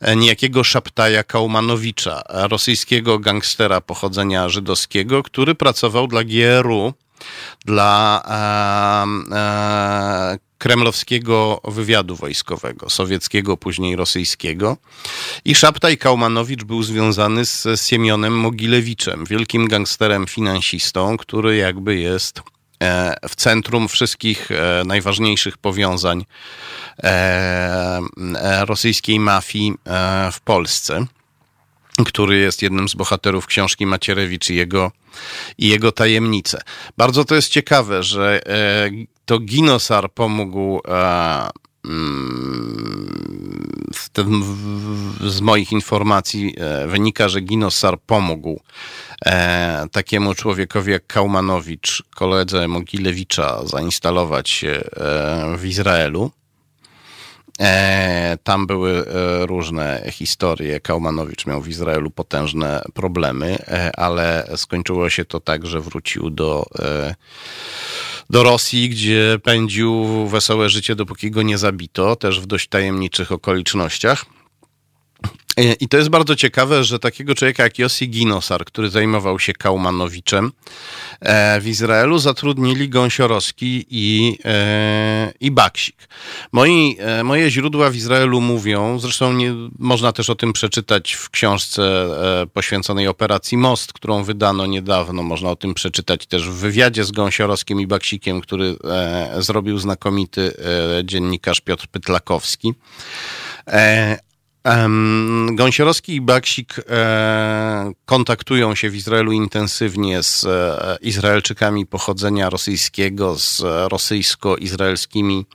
[0.00, 6.92] e, niejakiego Szaptaja Kaumanowicza, rosyjskiego gangstera pochodzenia żydowskiego, który pracował dla GRU,
[7.64, 8.22] dla
[9.30, 14.76] e, e, kremlowskiego wywiadu wojskowego, sowieckiego, później rosyjskiego.
[15.44, 22.42] I Szaptaj Kaumanowicz był związany z Siemionem Mogilewiczem, wielkim gangsterem finansistą, który jakby jest
[23.28, 26.24] w centrum wszystkich e, najważniejszych powiązań
[27.02, 28.00] e,
[28.64, 29.74] rosyjskiej mafii
[30.32, 31.06] w Polsce,
[32.06, 34.92] który jest jednym z bohaterów książki Macierewicz i jego,
[35.58, 36.60] i jego tajemnice.
[36.96, 38.40] Bardzo to jest ciekawe, że
[39.24, 40.80] to Ginosar pomógł
[41.84, 43.24] mm,
[45.26, 46.54] z moich informacji
[46.86, 48.60] wynika, że Ginosar pomógł
[49.26, 56.30] e, takiemu człowiekowi jak Kaumanowicz, koledze Mogilewicza, zainstalować się e, w Izraelu.
[57.60, 60.80] E, tam były e, różne historie.
[60.80, 66.66] Kaumanowicz miał w Izraelu potężne problemy, e, ale skończyło się to tak, że wrócił do,
[66.78, 67.14] e,
[68.30, 74.26] do Rosji, gdzie pędził wesołe życie, dopóki go nie zabito, też w dość tajemniczych okolicznościach.
[75.80, 80.52] I to jest bardzo ciekawe, że takiego człowieka jak Yossi Ginosar, który zajmował się Kaumanowiczem
[81.20, 86.08] e, w Izraelu, zatrudnili Gąsiorowski i, e, i Baksik.
[86.52, 91.30] Moi, e, moje źródła w Izraelu mówią, zresztą nie, można też o tym przeczytać w
[91.30, 91.84] książce
[92.52, 95.22] poświęconej operacji Most, którą wydano niedawno.
[95.22, 98.76] Można o tym przeczytać też w wywiadzie z Gąsiorowskim i Baksikiem, który
[99.38, 100.52] zrobił znakomity
[101.04, 102.74] dziennikarz Piotr Pytlakowski.
[105.52, 113.62] Gąsiorowski i Baksik e, kontaktują się w Izraelu intensywnie z e, Izraelczykami pochodzenia rosyjskiego, z
[113.88, 115.46] rosyjsko-izraelskimi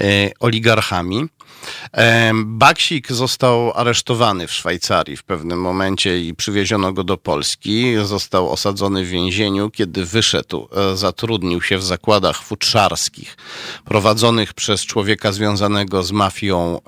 [0.00, 1.26] e, oligarchami.
[2.44, 7.94] Baksik został aresztowany w Szwajcarii w pewnym momencie i przywieziono go do Polski.
[8.04, 9.70] Został osadzony w więzieniu.
[9.70, 13.36] Kiedy wyszedł, zatrudnił się w zakładach futrzarskich
[13.84, 16.80] prowadzonych przez człowieka związanego z mafią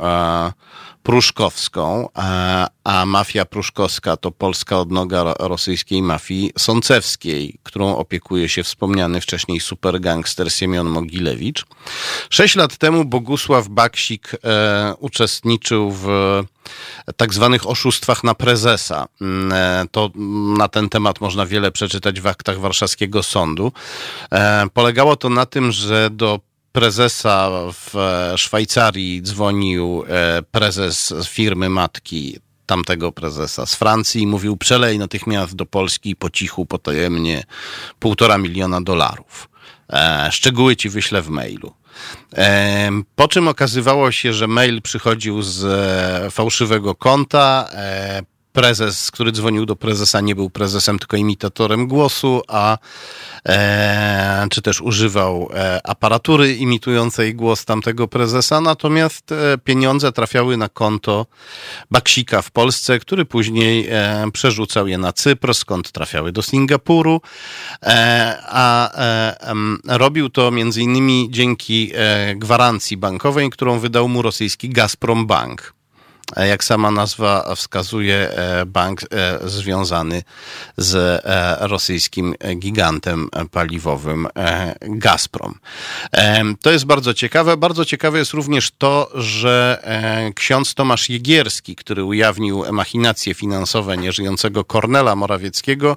[1.03, 9.21] pruszkowską, a, a mafia pruszkowska to polska odnoga rosyjskiej mafii sącewskiej, którą opiekuje się wspomniany
[9.21, 11.65] wcześniej supergangster Siemion Mogilewicz.
[12.31, 16.07] Sześć lat temu Bogusław Baksik e, uczestniczył w
[17.17, 19.07] tak zwanych oszustwach na prezesa.
[19.21, 20.11] Mm, e, to
[20.59, 23.73] na ten temat można wiele przeczytać w aktach warszawskiego sądu.
[24.33, 26.41] E, polegało to na tym, że do
[26.73, 27.95] prezesa w
[28.37, 35.67] Szwajcarii dzwonił e, prezes firmy matki tamtego prezesa z Francji i mówił przelej natychmiast do
[35.67, 37.45] Polski po cichu, potajemnie
[37.99, 39.49] półtora miliona dolarów.
[39.93, 41.73] E, szczegóły ci wyślę w mailu.
[42.37, 45.65] E, po czym okazywało się, że mail przychodził z
[46.33, 47.69] fałszywego konta
[48.53, 52.79] prezes, który dzwonił do prezesa, nie był prezesem, tylko imitatorem głosu, a
[53.49, 60.69] e, czy też używał e, aparatury imitującej głos tamtego prezesa, natomiast e, pieniądze trafiały na
[60.69, 61.27] konto
[61.91, 67.21] Baksika w Polsce, który później e, przerzucał je na Cypr, skąd trafiały do Singapuru,
[67.83, 71.93] e, a e, robił to między innymi dzięki
[72.37, 75.75] gwarancji bankowej, którą wydał mu rosyjski Gazprom Bank.
[76.37, 80.23] E, jak sama nazwa wskazuje, e, bank e, związany
[80.77, 81.23] z
[81.61, 84.29] rosyjskim gigantem paliwowym
[84.81, 85.59] Gazprom.
[86.63, 87.57] To jest bardzo ciekawe.
[87.57, 89.83] Bardzo ciekawe jest również to, że
[90.35, 95.97] ksiądz Tomasz Jegierski, który ujawnił machinacje finansowe nieżyjącego Kornela Morawieckiego,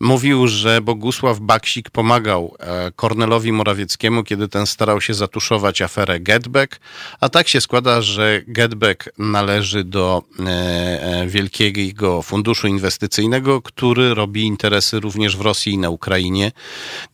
[0.00, 2.56] mówił, że Bogusław Baksik pomagał
[2.96, 6.80] Kornelowi Morawieckiemu, kiedy ten starał się zatuszować aferę Getback,
[7.20, 10.42] a tak się składa, że Getback należy należy do e,
[11.02, 16.52] e, wielkiego funduszu inwestycyjnego, który robi interesy również w Rosji i na Ukrainie,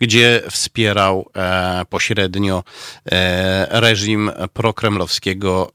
[0.01, 2.65] gdzie wspierał e, pośrednio
[3.71, 5.73] reżim prokremlowskiego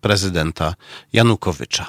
[0.00, 0.74] prezydenta
[1.12, 1.86] Janukowycza.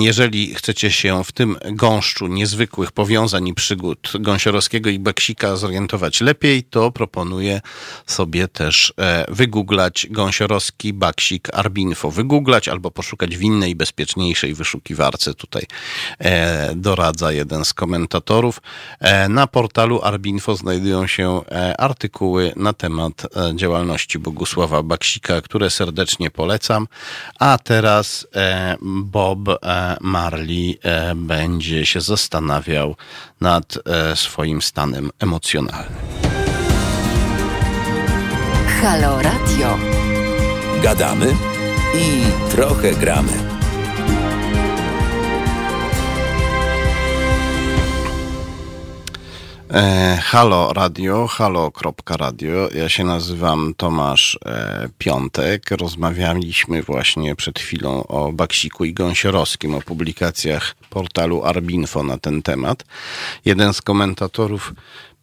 [0.00, 6.62] Jeżeli chcecie się w tym gąszczu niezwykłych powiązań i przygód Gąsiorowskiego i Beksika zorientować lepiej,
[6.64, 7.60] to proponuję
[8.06, 12.10] sobie też e, wygooglać Gąsiorowski, Baksik, Arbinfo.
[12.10, 15.34] Wygooglać albo poszukać w innej, bezpieczniejszej wyszukiwarce.
[15.34, 15.66] Tutaj
[16.18, 18.60] e, doradza jeden z komentatorów.
[19.00, 21.40] E, na portalu Arbinfo znajdują się
[21.78, 26.86] artykuły na temat działalności Bogusława Baksika, które serdecznie polecam.
[27.38, 28.26] A teraz
[28.82, 29.38] Bob
[30.00, 32.96] Marley e, będzie się zastanawiał
[33.40, 35.98] nad e, swoim stanem emocjonalnym.
[38.82, 39.78] Halo Radio.
[40.82, 41.34] Gadamy
[41.94, 43.55] i trochę gramy.
[50.22, 52.68] Halo Radio, halo.radio.
[52.74, 55.70] Ja się nazywam Tomasz e, Piątek.
[55.70, 62.84] Rozmawialiśmy właśnie przed chwilą o Baksiku i Gąsiorowskim, o publikacjach portalu Arbinfo na ten temat.
[63.44, 64.72] Jeden z komentatorów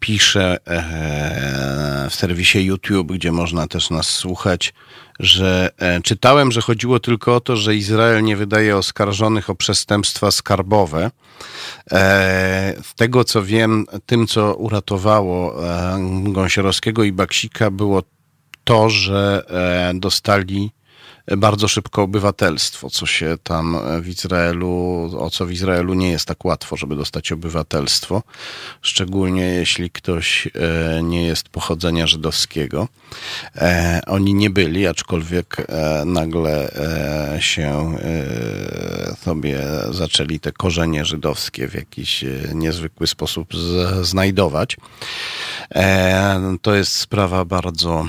[0.03, 4.73] pisze e, w serwisie YouTube, gdzie można też nas słuchać,
[5.19, 10.31] że e, czytałem, że chodziło tylko o to, że Izrael nie wydaje oskarżonych o przestępstwa
[10.31, 11.11] skarbowe.
[11.91, 15.55] E, z tego co wiem, tym co uratowało
[16.23, 18.03] Gąsiorowskiego i Baksika było
[18.63, 19.43] to, że
[19.93, 20.71] dostali
[21.27, 26.45] bardzo szybko obywatelstwo, co się tam w Izraelu, o co w Izraelu nie jest tak
[26.45, 28.23] łatwo, żeby dostać obywatelstwo,
[28.81, 32.87] szczególnie jeśli ktoś e, nie jest pochodzenia żydowskiego.
[33.55, 36.71] E, oni nie byli, aczkolwiek e, nagle
[37.39, 37.97] się
[39.21, 39.59] sobie
[39.91, 43.53] zaczęli te korzenie żydowskie w jakiś niezwykły sposób
[44.01, 44.77] znajdować.
[46.61, 48.07] To jest sprawa bardzo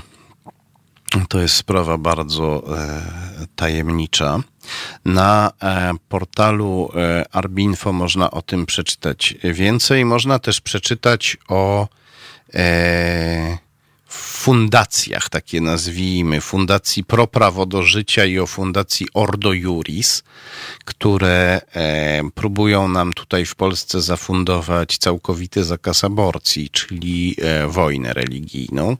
[1.29, 4.39] To jest sprawa bardzo e, tajemnicza.
[5.05, 10.05] Na e, portalu e, Arbinfo można o tym przeczytać więcej.
[10.05, 11.89] Można też przeczytać o
[12.55, 13.59] e,
[14.45, 20.23] fundacjach, takie nazwijmy, Fundacji Pro Prawo do Życia i o Fundacji Ordo Juris,
[20.85, 28.97] które e, próbują nam tutaj w Polsce zafundować całkowity zakaz aborcji, czyli e, wojnę religijną.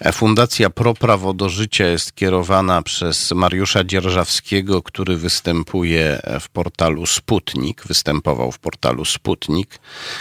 [0.00, 7.06] E, Fundacja Pro Prawo do Życia jest kierowana przez Mariusza Dzierżawskiego, który występuje w portalu
[7.06, 9.78] Sputnik, występował w portalu Sputnik,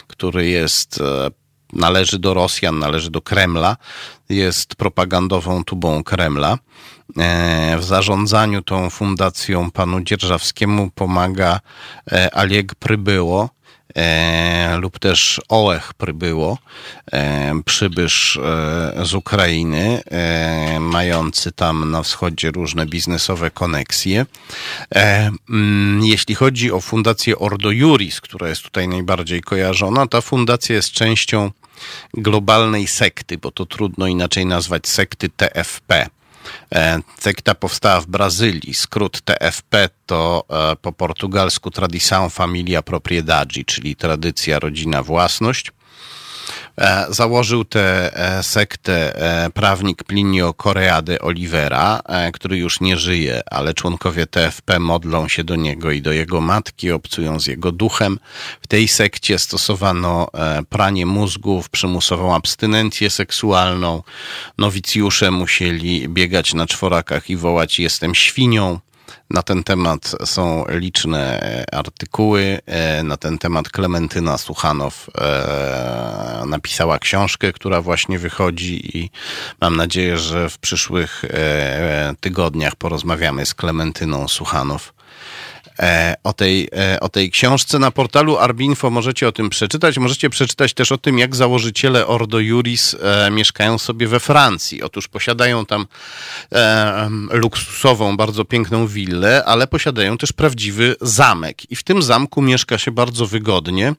[0.08, 1.00] który jest
[1.76, 3.78] należy do Rosjan, należy do Kremla,
[4.30, 6.58] jest propagandową tubą Kremla.
[7.18, 11.60] E, w zarządzaniu tą fundacją panu Dzierżawskiemu pomaga
[12.34, 13.50] Alieg Prybyło,
[13.96, 16.58] e, lub też Ołech Prybyło,
[17.12, 24.26] e, przybysz e, z Ukrainy, e, mający tam na wschodzie różne biznesowe koneksje.
[24.96, 30.76] E, mm, jeśli chodzi o fundację Ordo Juris, która jest tutaj najbardziej kojarzona, ta fundacja
[30.76, 31.52] jest częścią
[32.14, 36.10] globalnej sekty, bo to trudno inaczej nazwać sekty TFP.
[36.76, 38.74] E, sekta powstała w Brazylii.
[38.74, 45.72] Skrót TFP to e, po portugalsku Tradição Familia Propriedade, czyli tradycja, rodzina, własność.
[46.78, 52.02] E, założył tę e, sektę e, prawnik Plinio Correa de Olivera,
[52.34, 56.92] który już nie żyje, ale członkowie TFP modlą się do niego i do jego matki,
[56.92, 58.20] obcują z jego duchem.
[58.62, 60.28] W tej sekcie stosowano
[60.70, 64.04] pranie mózgów, przymusową abstynencję seksualną.
[64.58, 68.80] Nowicjusze musieli biegać na czworakach i wołać jestem świnią.
[69.30, 71.40] Na ten temat są liczne
[71.72, 72.60] artykuły.
[72.66, 79.10] E, na ten temat Klementyna Suchanow e, napisała książkę, która właśnie wychodzi i
[79.62, 85.03] mam nadzieję, że w przyszłych e, tygodniach porozmawiamy z Klementyną Suchanow E,
[86.24, 89.98] o tej, e, o tej książce na portalu Arbinfo możecie o tym przeczytać.
[89.98, 94.84] Możecie przeczytać też o tym, jak założyciele Ordo Juris e, mieszkają sobie we Francji.
[94.84, 95.88] Otóż posiadają tam
[97.32, 101.72] luksusową, bardzo piękną willę, ale posiadają też prawdziwy zamek.
[101.72, 103.94] I w tym zamku mieszka się bardzo wygodnie.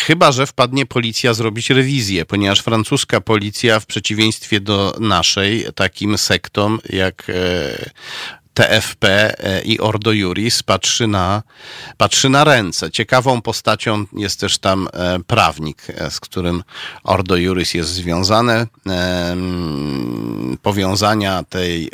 [0.00, 6.80] chyba, że wpadnie policja zrobić rewizję, ponieważ francuska policja w przeciwieństwie do naszej, takim sektom
[6.90, 7.30] jak
[8.54, 9.04] TFP
[9.38, 11.42] e, i Ordo Juris patrzy na,
[11.96, 12.90] patrzy na ręce.
[12.90, 16.62] Ciekawą postacią jest też tam e, prawnik, e, z którym
[17.04, 18.66] Ordo Juris jest związane.
[20.62, 21.90] Powiązania tej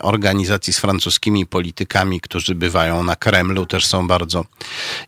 [0.00, 4.44] organizacji z francuskimi politykami, którzy bywają na Kremlu, też są bardzo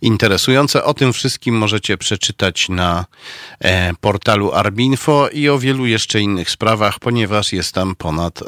[0.02, 0.84] interesujące.
[0.84, 3.04] O tym wszystkim możecie przeczytać na
[4.00, 8.40] portalu Arbinfo i o wielu jeszcze innych sprawach, ponieważ jest tam ponad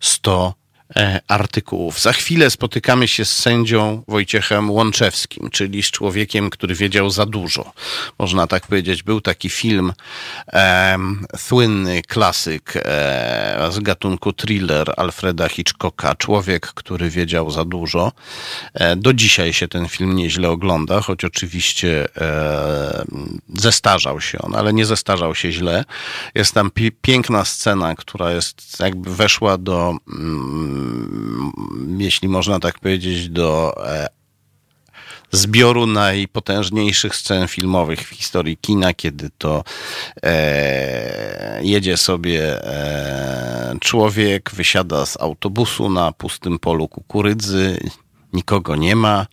[0.00, 0.67] 100 E,
[1.28, 2.00] artykułów.
[2.00, 7.72] Za chwilę spotykamy się z sędzią Wojciechem Łączewskim, czyli z człowiekiem, który wiedział za dużo.
[8.18, 9.92] Można tak powiedzieć, był taki film,
[10.52, 10.98] e,
[11.36, 18.12] słynny klasyk e, z gatunku thriller Alfreda Hitchcocka, Człowiek, który wiedział za dużo.
[18.74, 23.04] E, do dzisiaj się ten film nieźle ogląda, choć oczywiście e,
[23.54, 25.84] zestarzał się on, ale nie zestarzał się źle.
[26.34, 30.77] Jest tam pi piękna scena, która jest jakby weszła do Mm,
[31.98, 34.08] jeśli można tak powiedzieć, do e,
[35.30, 39.64] zbioru najpotężniejszych scen filmowych w historii kina, kiedy to
[40.22, 47.78] e, jedzie sobie e, człowiek, wysiada z autobusu na pustym polu kukurydzy,
[48.32, 49.26] nikogo nie ma,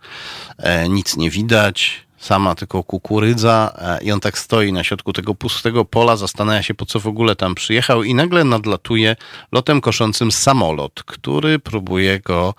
[0.58, 5.36] e, nic nie widać, sama tylko kukurydza e, i on tak stoi na środku tego
[5.36, 9.16] pustego pola, zastanawia się po co w ogóle tam przyjechał i nagle nadlatuje
[9.52, 12.54] lotem koszącym samolot, który próbuje go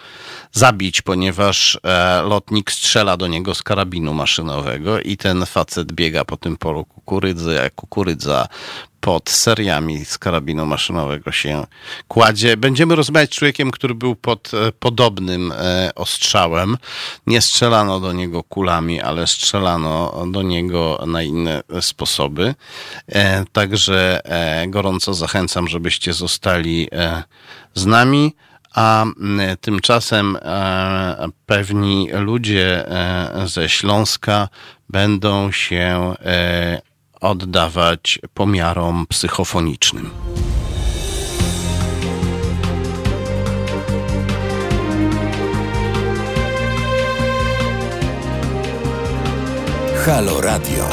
[0.53, 6.37] zabić, ponieważ e, lotnik strzela do niego z karabinu maszynowego i ten facet biega po
[6.37, 8.49] tym polu kukurydzy, a kukurydza
[9.07, 11.67] pod seriami z karabinu maszynowego się
[12.09, 12.57] kładzie.
[12.57, 16.77] Będziemy rozmawiać z człowiekiem, który był pod e, podobnym e, ostrzałem.
[17.27, 22.55] Nie strzelano do niego kulami, ale strzelano do niego na inne sposoby.
[23.09, 24.21] E, także
[24.69, 26.89] gorąco zachęcam, żebyście zostali
[27.75, 28.35] z nami
[28.75, 29.05] a
[29.61, 30.39] tymczasem
[31.47, 32.85] pewni ludzie
[33.45, 34.49] ze Śląska
[34.89, 36.15] będą się
[37.27, 40.11] oddawać pomiarom psychofonicznym.
[50.05, 50.89] Halo Radio.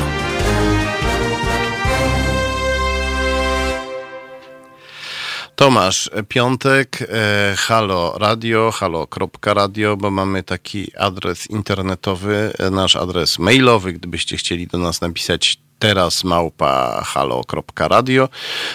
[5.55, 13.93] Tomasz, piątek, e, halo radio, halo.radio, bo mamy taki adres internetowy, e, nasz adres mailowy,
[13.93, 18.29] gdybyście chcieli do nas napisać teraz małpa halo.radio.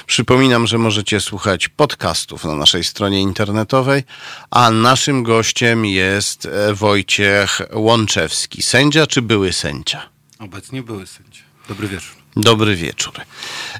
[0.06, 4.02] Przypominam, że możecie słuchać podcastów na naszej stronie internetowej,
[4.50, 8.62] a naszym gościem jest e, Wojciech Łączewski.
[8.62, 10.08] Sędzia czy były sędzia?
[10.38, 11.42] Obecnie były sędzia.
[11.68, 12.16] Dobry wieczór.
[12.36, 13.14] Dobry wieczór.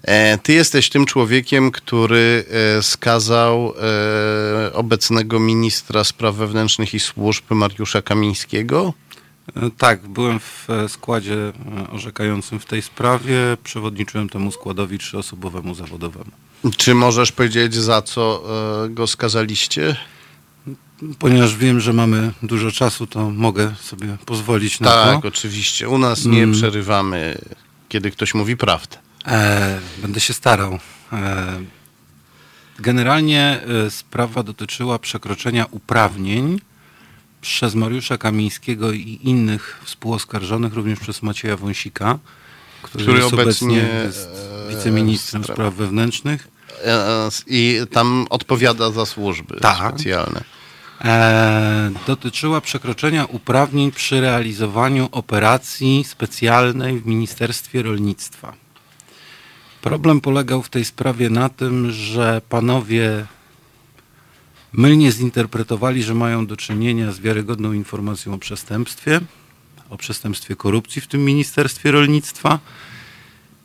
[0.03, 2.45] E, ty jesteś tym człowiekiem, który
[2.79, 3.75] e, skazał
[4.73, 8.93] obecnego ministra spraw wewnętrznych i służb Mariusza Kamińskiego?
[9.79, 11.37] Tak, byłem w składzie
[11.93, 13.37] orzekającym w tej sprawie.
[13.65, 16.31] Przewodniczyłem temu składowi trzyosobowemu zawodowemu.
[16.77, 18.45] Czy możesz powiedzieć, za co
[18.91, 19.97] go skazaliście?
[21.19, 25.15] Ponieważ wiem, że mamy dużo czasu, to mogę sobie pozwolić na tak, to.
[25.15, 25.89] Tak, oczywiście.
[25.89, 26.55] U nas nie mm.
[26.55, 27.39] przerywamy,
[27.89, 28.97] kiedy ktoś mówi prawdę.
[29.27, 30.79] E, będę się starał.
[31.13, 31.61] E,
[32.79, 36.61] generalnie e, sprawa dotyczyła przekroczenia uprawnień
[37.41, 42.19] przez Mariusza Kamińskiego i innych współoskarżonych, również przez Macieja Wąsika,
[42.83, 44.29] który, który jest obecnie jest
[44.69, 46.49] wiceministrem spraw wewnętrznych.
[47.47, 49.95] I tam odpowiada za służby tak.
[49.95, 50.45] specjalne
[51.05, 58.53] e, dotyczyła przekroczenia uprawnień przy realizowaniu operacji specjalnej w Ministerstwie Rolnictwa.
[59.81, 63.27] Problem polegał w tej sprawie na tym, że panowie
[64.73, 69.21] mylnie zinterpretowali, że mają do czynienia z wiarygodną informacją o przestępstwie,
[69.91, 72.59] o przestępstwie korupcji w tym Ministerstwie Rolnictwa.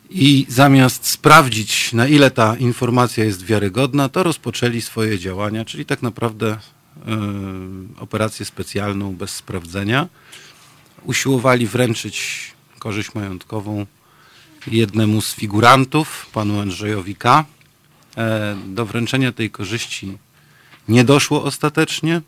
[0.10, 6.02] I zamiast sprawdzić, na ile ta informacja jest wiarygodna, to rozpoczęli swoje działania, czyli tak
[6.02, 6.58] naprawdę
[6.98, 10.08] Y, operację specjalną bez sprawdzenia.
[11.04, 13.86] Usiłowali wręczyć korzyść majątkową
[14.68, 17.46] jednemu z figurantów, panu Andrzejowi K.
[18.18, 20.18] E, do wręczenia tej korzyści
[20.88, 22.22] nie doszło ostatecznie.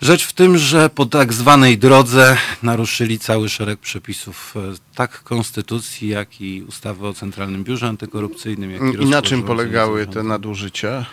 [0.00, 4.60] Rzecz w tym, że po tak zwanej drodze naruszyli cały szereg przepisów e,
[4.94, 8.70] tak konstytucji, jak i ustawy o Centralnym Biurze Antykorupcyjnym.
[8.70, 11.06] Jak i, I na czym polegały te nadużycia?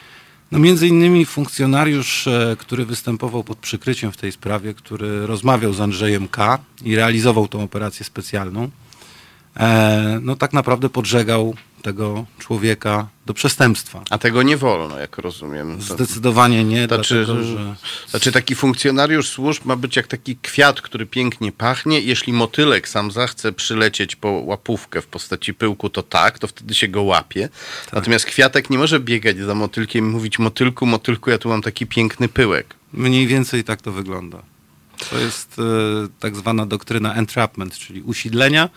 [0.52, 5.82] No między innymi funkcjonariusz, e, który występował pod przykryciem w tej sprawie, który rozmawiał z
[5.82, 6.60] Andrzejem K.
[6.84, 8.70] i realizował tą operację specjalną,
[9.58, 14.04] e, no tak naprawdę podżegał tego człowieka do przestępstwa.
[14.10, 15.82] A tego nie wolno, jak rozumiem.
[15.82, 16.88] Zdecydowanie nie.
[16.88, 17.76] Znaczy, dlatego, że...
[18.10, 22.00] znaczy taki funkcjonariusz służb ma być jak taki kwiat, który pięknie pachnie.
[22.00, 26.88] Jeśli motylek sam zachce przylecieć po łapówkę w postaci pyłku, to tak, to wtedy się
[26.88, 27.50] go łapie.
[27.86, 27.94] Tak.
[27.94, 31.86] Natomiast kwiatek nie może biegać za motylkiem i mówić motylku, motylku, ja tu mam taki
[31.88, 32.76] piękny pyłek.
[32.94, 34.42] Mniej więcej tak to wygląda.
[35.10, 35.64] To jest e,
[36.20, 38.70] tak zwana doktryna entrapment, czyli usidlenia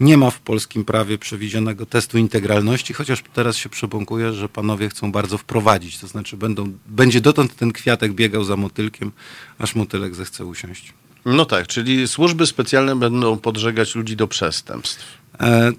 [0.00, 5.12] nie ma w polskim prawie przewidzianego testu integralności, chociaż teraz się przebąkuje, że panowie chcą
[5.12, 5.98] bardzo wprowadzić.
[5.98, 9.12] To znaczy będą, będzie dotąd ten kwiatek biegał za motylkiem,
[9.58, 10.92] aż motylek zechce usiąść.
[11.24, 15.18] No tak, czyli służby specjalne będą podżegać ludzi do przestępstw.
[15.40, 15.72] E,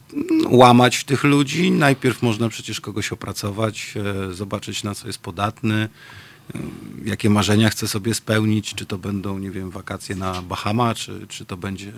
[0.50, 1.72] łamać tych ludzi.
[1.72, 3.94] Najpierw można przecież kogoś opracować,
[4.30, 5.90] e, zobaczyć na co jest podatny,
[6.56, 6.60] e,
[7.06, 11.46] jakie marzenia chce sobie spełnić, czy to będą, nie wiem, wakacje na Bahama, czy, czy
[11.46, 11.92] to będzie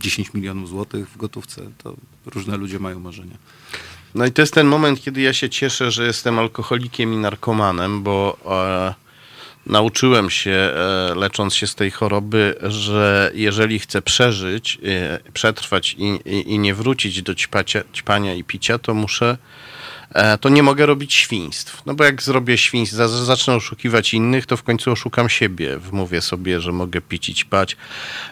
[0.00, 1.62] 10 milionów złotych w gotówce.
[1.78, 1.94] To
[2.26, 3.36] różne ludzie mają marzenia.
[4.14, 8.02] No i to jest ten moment, kiedy ja się cieszę, że jestem alkoholikiem i narkomanem,
[8.02, 8.94] bo e,
[9.66, 16.04] nauczyłem się, e, lecząc się z tej choroby, że jeżeli chcę przeżyć, e, przetrwać i,
[16.04, 19.38] i, i, nie wrócić do ćpacia, ćpania i picia, to muszę
[20.40, 21.82] to nie mogę robić świństw.
[21.86, 25.78] No bo jak zrobię świństw, zacznę oszukiwać innych, to w końcu oszukam siebie.
[25.78, 27.76] Wmówię sobie, że mogę pić i ćpać.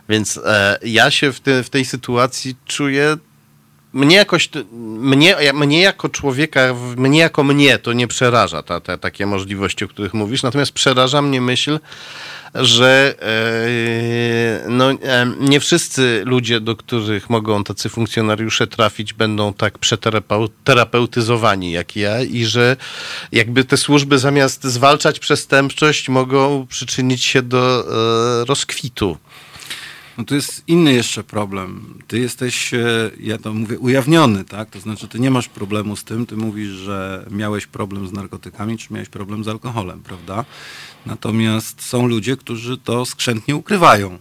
[0.09, 3.16] Więc e, ja się w, te, w tej sytuacji czuję
[3.93, 9.26] mnie jakoś, mnie, mnie jako człowieka, mnie jako mnie to nie przeraża ta, ta, takie
[9.26, 11.78] możliwości, o których mówisz, natomiast przeraża mnie myśl,
[12.55, 14.97] że e, no, e,
[15.41, 22.45] nie wszyscy ludzie, do których mogą tacy funkcjonariusze trafić, będą tak przeterapeutyzowani jak ja i
[22.45, 22.76] że
[23.32, 27.84] jakby te służby zamiast zwalczać przestępczość mogą przyczynić się do
[28.43, 29.16] e, rozkwitu.
[30.18, 31.98] No to jest inny jeszcze problem.
[32.06, 32.70] Ty jesteś,
[33.20, 34.70] ja to mówię, ujawniony, tak?
[34.70, 38.78] To znaczy, ty nie masz problemu z tym, ty mówisz, że miałeś problem z narkotykami,
[38.78, 40.44] czy miałeś problem z alkoholem, prawda?
[41.06, 44.18] Natomiast są ludzie, którzy to skrzętnie ukrywają.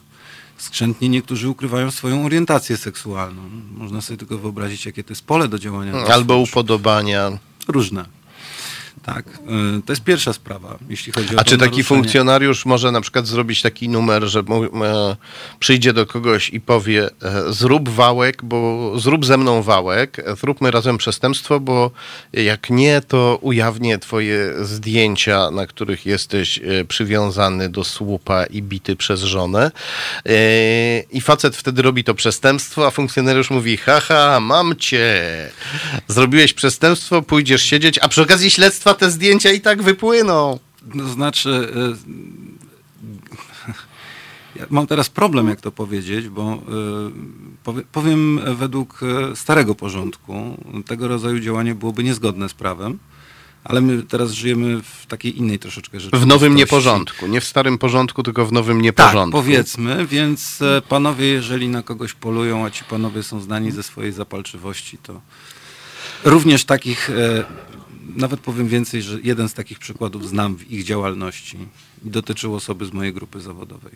[0.57, 3.41] Skrzętnie niektórzy ukrywają swoją orientację seksualną.
[3.71, 5.93] Można sobie tylko wyobrazić, jakie to jest pole do działania.
[5.93, 7.37] Albo upodobania.
[7.67, 8.16] Różne.
[9.07, 11.83] Tak, y, to jest pierwsza sprawa, jeśli chodzi o A czy taki naruszenie.
[11.83, 14.43] funkcjonariusz może na przykład zrobić taki numer, że e,
[15.59, 20.71] przyjdzie do kogoś i powie e, zrób wałek, bo zrób ze mną wałek, e, zróbmy
[20.71, 21.91] razem przestępstwo, bo
[22.33, 28.95] jak nie, to ujawnię twoje zdjęcia, na których jesteś e, przywiązany do słupa i bity
[28.95, 29.71] przez żonę.
[30.25, 35.17] E, I facet wtedy robi to przestępstwo, a funkcjonariusz mówi, haha, mam cię.
[36.07, 40.59] Zrobiłeś przestępstwo, pójdziesz siedzieć, a przy okazji śledztwa te zdjęcia i tak wypłyną.
[40.93, 41.97] No, znaczy, y,
[44.59, 46.61] ja mam teraz problem, jak to powiedzieć, bo
[47.63, 52.99] powie, powiem według y, starego porządku, tego rodzaju działanie byłoby niezgodne z prawem,
[53.63, 56.29] ale my teraz żyjemy w takiej innej troszeczkę W rzeczywistości.
[56.29, 57.27] nowym nieporządku.
[57.27, 59.37] Nie w starym porządku, tylko w nowym Tak, nieporządku.
[59.39, 64.11] powiedzmy, więc e, panowie, jeżeli na kogoś polują, a ci panowie są znani ze swojej
[64.11, 65.21] zapalczywości, to
[66.23, 67.43] również takich, e,
[68.15, 71.57] nawet powiem więcej, że jeden z takich przykładów znam w ich działalności
[72.03, 73.91] dotyczył osoby z mojej grupy zawodowej.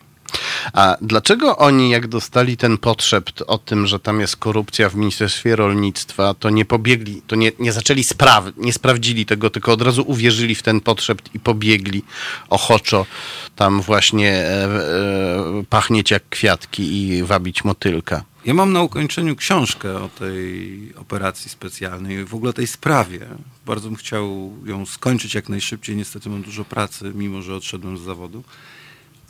[0.72, 5.56] A dlaczego oni, jak dostali ten potrzebt o tym, że tam jest korupcja w Ministerstwie
[5.56, 10.04] Rolnictwa, to nie pobiegli, to nie, nie zaczęli spraw, nie sprawdzili tego, tylko od razu
[10.06, 12.02] uwierzyli w ten potrzebt i pobiegli
[12.48, 13.06] ochoczo
[13.56, 18.24] tam właśnie e, e, pachnieć jak kwiatki i wabić motylka?
[18.44, 23.26] Ja mam na ukończeniu książkę o tej operacji specjalnej w ogóle tej sprawie.
[23.66, 25.96] Bardzo bym chciał ją skończyć jak najszybciej.
[25.96, 28.42] Niestety mam dużo pracy, mimo że odszedłem z zawodu.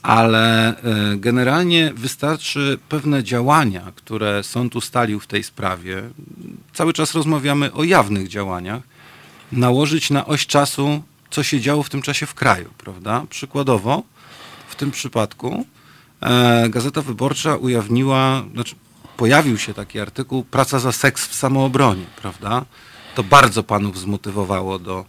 [0.03, 6.03] Ale e, generalnie wystarczy pewne działania, które sąd ustalił w tej sprawie.
[6.75, 8.83] Cały czas rozmawiamy o jawnych działaniach.
[9.53, 13.27] Nałożyć na oś czasu, co się działo w tym czasie w kraju, prawda?
[13.31, 14.03] Przykładowo,
[14.69, 15.67] w tym przypadku
[16.21, 18.75] e, Gazeta Wyborcza ujawniła, znaczy
[19.23, 22.65] pojawił się taki artykuł Praca za seks w samoobronie, prawda?
[23.15, 25.05] To bardzo panów zmotywowało do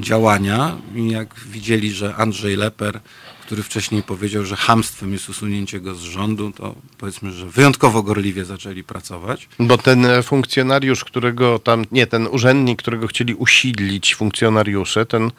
[0.00, 3.00] działania i jak widzieli, że Andrzej Leper,
[3.42, 8.44] który wcześniej powiedział, że hamstwem jest usunięcie go z rządu, to powiedzmy, że wyjątkowo gorliwie
[8.44, 9.48] zaczęli pracować.
[9.58, 15.30] Bo ten e, funkcjonariusz, którego tam, nie, ten urzędnik, którego chcieli usidlić funkcjonariusze, ten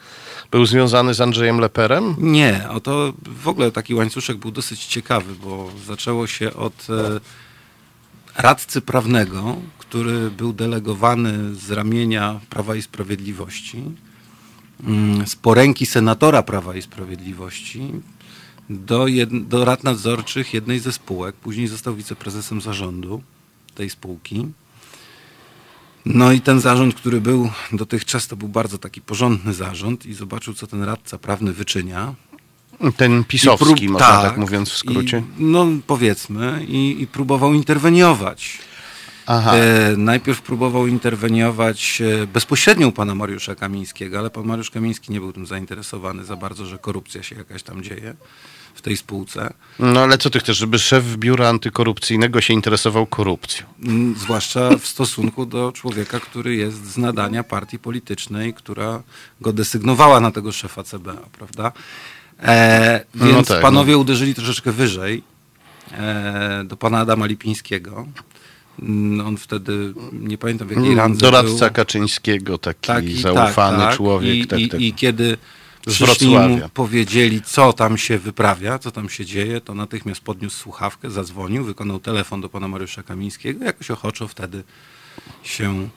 [0.50, 2.14] był związany z Andrzejem Leperem?
[2.18, 7.20] Nie, oto w ogóle taki łańcuszek był dosyć ciekawy, bo zaczęło się od e,
[8.40, 13.82] radcy prawnego, który był delegowany z ramienia Prawa i Sprawiedliwości,
[14.84, 17.92] mm, z poręki senatora Prawa i Sprawiedliwości
[18.70, 21.36] do, jed, do rad nadzorczych jednej ze spółek.
[21.36, 23.22] Później został wiceprezesem zarządu
[23.74, 24.46] tej spółki.
[26.04, 30.54] No i ten zarząd, który był dotychczas, to był bardzo taki porządny zarząd i zobaczył,
[30.54, 32.14] co ten radca prawny wyczynia.
[32.96, 35.22] Ten pisowski, prób- można tak, mówiąc w skrócie.
[35.38, 38.58] I, no powiedzmy, i, i próbował interweniować.
[39.26, 39.54] Aha.
[39.56, 45.20] E, najpierw próbował interweniować e, bezpośrednio u pana Mariusza Kamińskiego, ale pan Mariusz Kamiński nie
[45.20, 48.14] był tym zainteresowany za bardzo, że korupcja się jakaś tam dzieje
[48.74, 49.52] w tej spółce.
[49.78, 53.66] No ale co ty chcesz, żeby szef biura antykorupcyjnego się interesował korupcją?
[53.84, 59.02] Mm, Zwłaszcza w stosunku do człowieka, który jest z nadania partii politycznej, która
[59.40, 61.72] go desygnowała na tego szefa CBA, prawda?
[62.42, 65.22] E, No więc tak, panowie uderzyli troszeczkę wyżej
[65.92, 68.06] e, do pana Adama Lipińskiego.
[68.82, 71.74] Mm, On wtedy, nie pamiętam w jakiej randze Doradca był.
[71.74, 73.96] Kaczyńskiego, taki Tak, i zaufany tak, tak.
[73.96, 74.34] człowiek.
[74.36, 74.80] I, tak, i, tak.
[74.80, 75.36] I kiedy
[75.86, 80.56] Z przyszli mu, powiedzieli, co tam się wyprawia, co tam się dzieje, to natychmiast podniósł
[80.56, 83.64] słuchawkę, zadzwonił, wykonał telefon do pana Mariusza Kamińskiego.
[83.64, 84.62] Jakoś ochoczo wtedy
[85.42, 85.88] się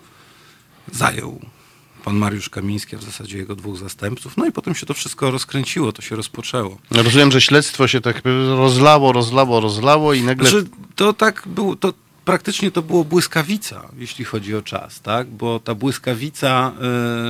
[0.92, 1.40] zajął
[2.04, 4.38] pan Mariusz Kamiński, a w zasadzie jego dwóch zastępców.
[4.38, 6.78] No i potem się to wszystko rozkręciło, to się rozpoczęło.
[6.92, 8.22] Rozumiem, że śledztwo się tak
[8.58, 10.50] rozlało, rozlało, rozlało i nagle...
[10.50, 11.94] Znaczy, to tak było, to
[12.26, 15.30] praktycznie to było błyskawica, jeśli chodzi o czas, tak?
[15.30, 16.72] Bo ta błyskawica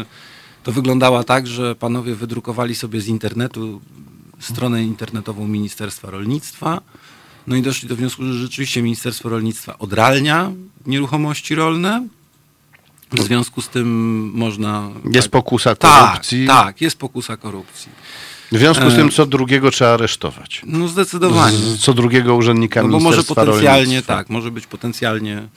[0.02, 3.82] y, to wyglądała tak, że panowie wydrukowali sobie z internetu
[4.40, 6.82] stronę internetową Ministerstwa Rolnictwa.
[7.48, 10.52] No i doszli do wniosku, że rzeczywiście Ministerstwo Rolnictwa odralnia
[10.86, 12.08] nieruchomości rolne.
[13.14, 13.88] W związku z tym
[14.36, 14.90] można.
[15.12, 16.48] Jest pokusa tak, korupcji.
[16.48, 17.92] tak, jest pokusa korupcji.
[18.52, 20.62] W związku z E, tym co drugiego trzeba aresztować.
[20.66, 21.58] No zdecydowanie.
[21.58, 24.16] Z, co drugiego urzędnika No bo może potencjalnie, Rolnictwa.
[24.16, 25.48] tak, może być potencjalnie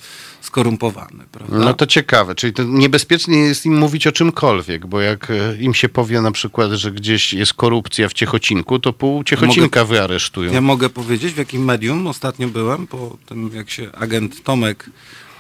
[0.41, 1.59] skorumpowany, prawda?
[1.59, 5.75] No to ciekawe, czyli to niebezpiecznie jest im mówić o czymkolwiek, bo jak e, im
[5.75, 10.53] się powie na przykład, że gdzieś jest korupcja w Ciechocinku, to pół Ciechocinka wyaresztują.
[10.53, 14.91] Ja mogę powiedzieć, w jakim medium ostatnio byłem, po tym jak się agent Tomek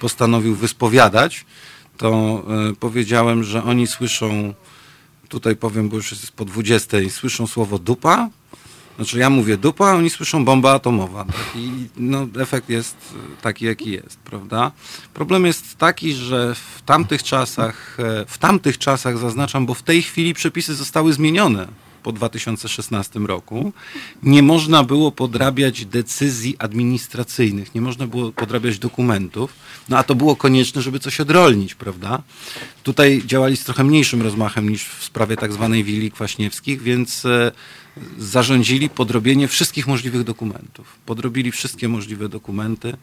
[0.00, 1.44] postanowił wyspowiadać,
[1.96, 4.54] to e, powiedziałem, że oni słyszą,
[5.28, 8.30] tutaj powiem, bo już jest po 20, słyszą słowo dupa
[8.96, 11.24] Znaczy ja mówię dupa, oni słyszą bomba atomowa.
[11.24, 11.36] Tak?
[11.54, 12.96] I no, efekt jest
[13.42, 14.72] taki, jaki jest, prawda?
[15.14, 20.02] Problem jest taki, że w tamtych czasach, e, w tamtych czasach zaznaczam, bo w tej
[20.02, 21.68] chwili przepisy zostały zmienione
[22.06, 23.72] po 2016 roku,
[24.22, 29.52] nie można było podrabiać decyzji administracyjnych, nie można było podrabiać dokumentów,
[29.88, 32.22] no a to było konieczne, żeby coś odrolnić, prawda?
[32.82, 37.52] Tutaj działali z trochę mniejszym rozmachem niż w sprawie tak zwanej willi kwaśniewskich, więc e,
[38.18, 40.86] zarządzili podrobienie wszystkich możliwych dokumentów.
[41.06, 42.96] Podrobili wszystkie możliwe dokumenty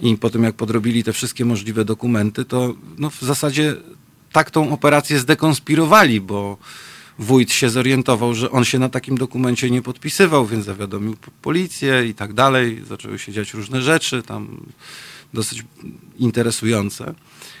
[0.00, 3.76] i po tym jak podrobili te wszystkie możliwe dokumenty, to no, w zasadzie
[4.32, 6.58] tak tą operację zdekonspirowali, bo
[7.20, 12.14] wójt się zorientował, że on się na takim dokumencie nie podpisywał, więc zawiadomił policję i
[12.14, 12.82] tak dalej.
[12.88, 14.66] Zaczęły się dziać różne rzeczy tam
[15.34, 15.64] dosyć
[16.18, 17.14] interesujące.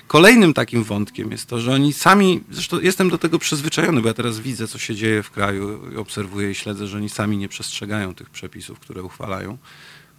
[0.06, 4.14] Kolejnym takim wątkiem jest to, że oni sami, zresztą jestem do tego przyzwyczajony, bo ja
[4.14, 8.14] teraz widzę, co się dzieje w kraju, obserwuję i śledzę, że oni sami nie przestrzegają
[8.14, 9.58] tych przepisów, które uchwalają,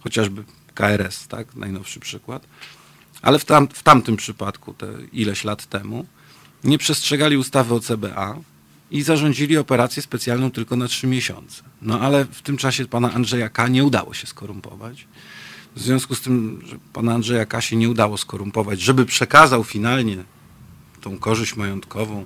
[0.00, 2.46] chociażby KRS, tak, najnowszy przykład.
[3.22, 6.06] Ale w, tam, w tamtym przypadku, te ileś lat temu,
[6.64, 8.36] nie przestrzegali ustawy o CBA,
[8.92, 11.62] i zarządzili operację specjalną tylko na trzy miesiące.
[11.82, 13.68] No ale w tym czasie pana Andrzeja K.
[13.68, 15.06] nie udało się skorumpować.
[15.76, 17.60] W związku z tym, że pana Andrzeja K.
[17.60, 20.16] się nie udało skorumpować, żeby przekazał finalnie
[21.00, 22.24] tą korzyść majątkową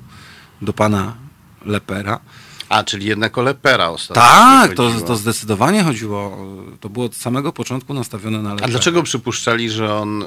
[0.62, 1.16] do pana
[1.64, 2.20] Lepera.
[2.68, 4.22] A, czyli jednak o Lepera ostatnio.
[4.22, 6.46] Tak, to, to zdecydowanie chodziło.
[6.80, 8.66] To było od samego początku nastawione na Lepera.
[8.66, 10.26] A dlaczego przypuszczali, że on e,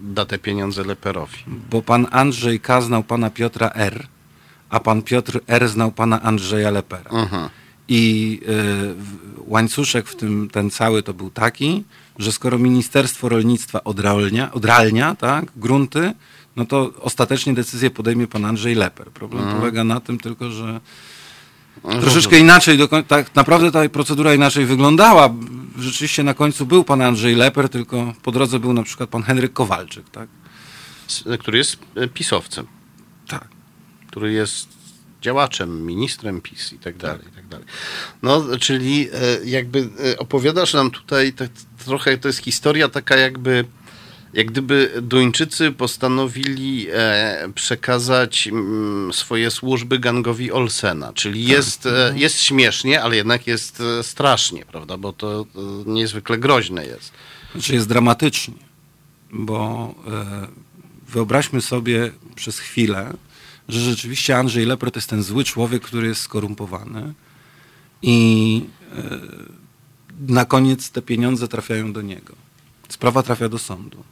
[0.00, 1.38] da te pieniądze Leperowi?
[1.70, 2.80] Bo pan Andrzej K.
[2.80, 4.06] znał pana Piotra R.,
[4.70, 5.68] a pan Piotr R.
[5.68, 7.10] znał pana Andrzeja Lepera.
[7.10, 7.48] Mhm.
[7.88, 8.94] I y,
[9.46, 11.84] łańcuszek w tym, ten cały to był taki,
[12.18, 16.12] że skoro Ministerstwo Rolnictwa odralnia, odralnia tak, grunty,
[16.56, 19.06] no to ostatecznie decyzję podejmie pan Andrzej Leper.
[19.06, 19.60] Problem mhm.
[19.60, 20.80] polega na tym tylko, że
[21.84, 25.34] no, troszeczkę inaczej, do, tak naprawdę ta procedura inaczej wyglądała.
[25.78, 29.52] Rzeczywiście na końcu był pan Andrzej Leper, tylko po drodze był na przykład pan Henryk
[29.52, 30.28] Kowalczyk, tak?
[31.40, 32.66] Który jest e, pisowcem.
[34.10, 34.68] Tak który jest
[35.22, 37.66] działaczem, ministrem PiS i tak dalej, i tak dalej.
[38.22, 41.48] No, czyli e, jakby e, opowiadasz nam tutaj tak,
[41.84, 43.64] trochę, to jest historia taka jakby
[44.34, 51.52] jak gdyby Duńczycy postanowili e, przekazać mm, swoje służby gangowi Olsena, czyli tak.
[51.52, 55.46] jest, e, jest śmiesznie, ale jednak jest strasznie, prawda, bo to,
[55.86, 57.12] niezwykle groźne jest.
[57.52, 58.54] Znaczy jest dramatycznie,
[59.32, 59.94] bo
[61.08, 63.12] wyobraźmy sobie przez chwilę,
[63.72, 67.14] że rzeczywiście Andrzej Lepro to jest ten zły człowiek, który jest skorumpowany
[68.02, 68.64] i
[68.96, 69.20] e,
[70.28, 72.34] na koniec te pieniądze trafiają do niego.
[72.88, 74.04] Sprawa trafia do sądu.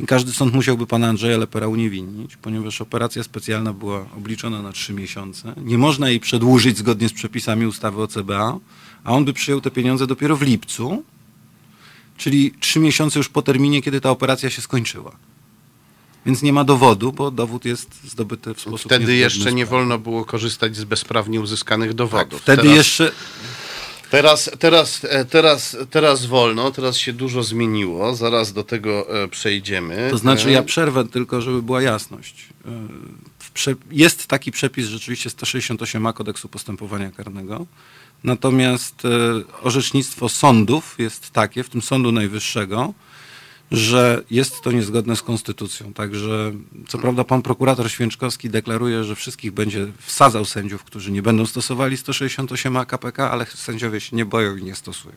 [0.00, 4.92] I każdy sąd musiałby pana Andrzeja Lepera uniewinnić, ponieważ operacja specjalna była obliczona na trzy
[4.92, 5.54] miesiące.
[5.56, 8.58] Nie można jej przedłużyć zgodnie z przepisami ustawy o CBA,
[9.04, 11.02] a on by przyjął te pieniądze dopiero w lipcu,
[12.16, 15.16] czyli trzy miesiące już po terminie, kiedy ta operacja się skończyła
[16.26, 20.24] więc nie ma dowodu, bo dowód jest zdobyty w sposób Wtedy jeszcze nie wolno było
[20.24, 22.30] korzystać z bezprawnie uzyskanych dowodów.
[22.30, 23.12] Tak, wtedy teraz, jeszcze...
[24.10, 30.08] Teraz, teraz, e, teraz, teraz wolno, teraz się dużo zmieniło, zaraz do tego e, przejdziemy.
[30.10, 32.48] To znaczy ja przerwę tylko, żeby była jasność.
[33.66, 37.66] E, jest taki przepis rzeczywiście 168a kodeksu postępowania karnego,
[38.24, 39.02] natomiast
[39.62, 42.94] orzecznictwo sądów jest takie, w tym Sądu Najwyższego,
[43.76, 45.92] że jest to niezgodne z konstytucją.
[45.92, 46.52] Także
[46.88, 51.96] co prawda pan prokurator Święczkowski deklaruje, że wszystkich będzie wsadzał sędziów, którzy nie będą stosowali
[51.96, 55.16] 168 KPK, ale sędziowie się nie boją i nie stosują.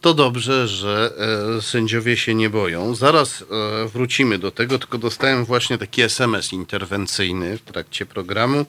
[0.00, 1.12] To dobrze, że
[1.58, 2.94] e, sędziowie się nie boją.
[2.94, 8.66] Zaraz e, wrócimy do tego, tylko dostałem właśnie taki SMS interwencyjny w trakcie programu.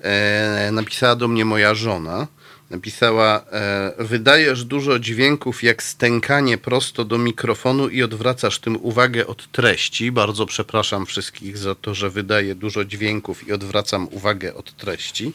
[0.00, 2.26] E, napisała do mnie moja żona
[2.70, 9.52] napisała: e, Wydajesz dużo dźwięków jak stękanie prosto do mikrofonu i odwracasz tym uwagę od
[9.52, 10.12] treści.
[10.12, 15.32] Bardzo przepraszam wszystkich za to, że wydaję dużo dźwięków i odwracam uwagę od treści.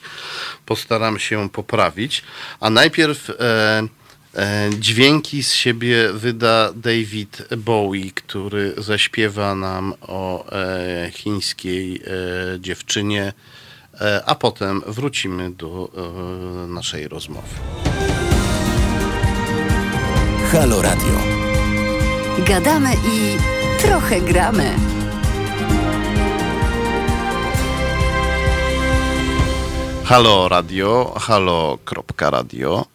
[0.65, 2.23] Postaram się poprawić.
[2.59, 3.29] A najpierw.
[3.29, 3.34] E,
[4.36, 12.01] e Dźwięki z siebie wyda David Bowie, który zaśpiewa nam o e, chińskiej
[12.59, 13.34] dziewczynie
[14.25, 17.55] a potem wrócimy do e, naszej rozmowy.
[20.51, 21.19] Halo Radio.
[22.47, 23.37] Gadamy i
[23.81, 24.75] trochę gramy.
[30.03, 32.92] Halo Radio, halo.radio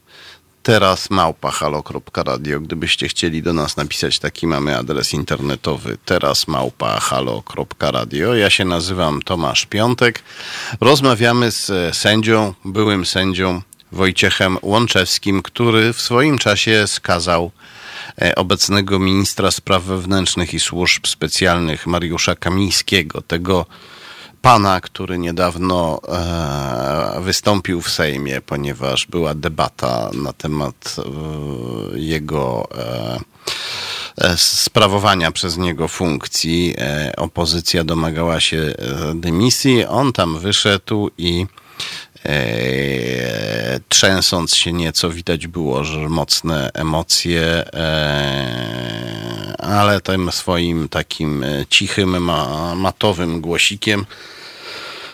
[0.69, 2.61] teraz małpa halo.radio.
[2.61, 8.35] Gdybyście chcieli do nas napisać, taki mamy adres internetowy teraz małpa halo.radio.
[8.35, 10.23] Ja się nazywam Tomasz Piątek.
[10.81, 13.62] Rozmawiamy z sędzią, byłym sędzią
[13.93, 17.51] Wojciechem Łączewskim, który w swoim czasie skazał
[18.23, 23.66] e, obecnego ministra spraw wewnętrznych i służb specjalnych Mariusza Kamińskiego, tego
[24.43, 33.18] pana, który niedawno e, wystąpił w Sejmie, ponieważ była debata na temat e, jego e,
[34.16, 36.74] e sprawowania przez niego funkcji.
[36.78, 38.74] E, opozycja domagała się e,
[39.14, 39.84] dymisji.
[39.84, 41.47] On tam wyszedł i
[43.89, 47.43] trzęsąc się nieco, widać było, że mocne emocje,
[47.74, 52.31] e, ale tym swoim takim cichym,
[52.76, 54.07] matowym głosikiem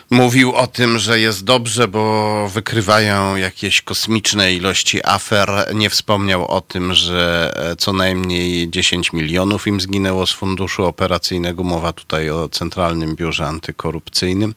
[0.09, 5.49] mówił o tym, że jest dobrze, bo wykrywają jakieś kosmiczne ilości afer.
[5.73, 11.63] Nie wspomniał o tym, że e, co najmniej 10 milionów im zginęło z funduszu operacyjnego.
[11.63, 14.53] Mowa tutaj o Centralnym Biurze Antykorupcyjnym.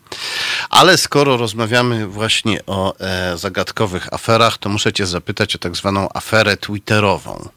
[0.70, 6.09] Ale skoro rozmawiamy właśnie o e, zagadkowych aferach, to muszę cię zapytać o tak zwaną
[6.14, 7.48] aferę twitterową,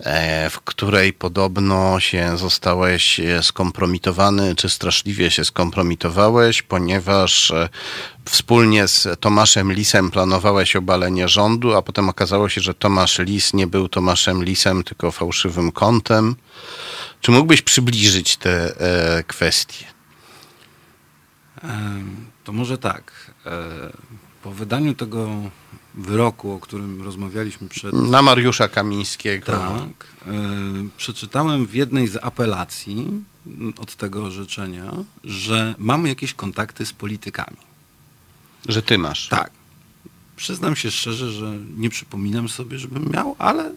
[0.00, 7.68] e, w której podobno się zostałeś e, skompromitowany, czy straszliwie się skompromitowałeś, ponieważ e,
[8.24, 13.66] wspólnie z Tomaszem Lisem planowałeś obalenie rządu, a potem okazało się, że Tomasz Lis nie
[13.66, 16.36] był Tomaszem Lisem, tylko fałszywym kątem.
[17.20, 19.91] Czy mógłbyś przybliżyć te e, kwestie?
[22.44, 23.32] To może tak.
[23.46, 23.92] E,
[24.42, 25.28] po wydaniu tego
[25.94, 27.92] wyroku, o którym rozmawialiśmy przed.
[27.92, 29.52] Na Mariusza Kamińskiego.
[29.52, 30.06] Tak.
[30.96, 33.24] Przeczytałem w jednej z apelacji
[33.78, 34.92] od tego orzeczenia,
[35.24, 37.56] że mamy jakieś kontakty z politykami.
[38.68, 39.28] Że ty masz?
[39.28, 39.50] Tak.
[40.36, 43.72] Przyznam się szczerze, że nie przypominam sobie, żebym miał, ale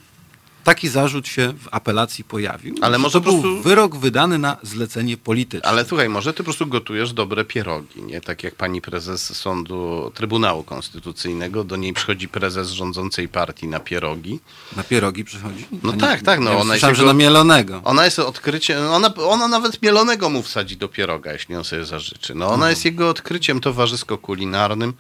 [0.66, 2.76] taki zarzut się w apelacji pojawił.
[2.82, 3.62] Ale może to był prostu...
[3.62, 5.70] wyrok wydany na zlecenie polityczne.
[5.70, 8.22] Ale słuchaj, może ty po prostu gotujesz dobre pierogi, nie?
[8.22, 14.40] Tak jak pani prezes sądu Trybunału Konstytucyjnego, do niej przychodzi prezes rządzącej partii na pierogi.
[14.76, 15.66] Na pierogi przychodzi?
[15.84, 16.40] No tak, tak.
[16.40, 17.82] No, ona jest że na mielonego.
[17.84, 22.36] Ona jest odkryciem, ona, ona nawet mielonego mu wsadzi do pieroga, jeśli on sobie zażyczy.
[22.36, 22.70] No ona mhm.
[22.70, 24.94] jest jego odkryciem towarzysko-kulinarnym.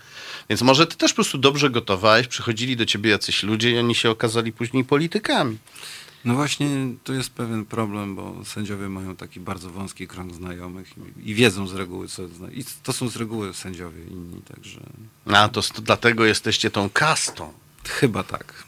[0.50, 3.96] Więc może ty też po prostu dobrze gotowałeś, przychodzili do ciebie jacyś ludzie i oni
[3.96, 5.58] się okazali później politykami.
[6.26, 6.68] No właśnie,
[7.04, 11.68] tu jest pewien problem, bo sędziowie mają taki bardzo wąski krąg znajomych i, i wiedzą
[11.68, 14.80] z reguły, co I to są z reguły sędziowie inni, także...
[15.26, 17.54] A, to, to dlatego jesteście tą kastą.
[17.90, 18.64] Chyba tak.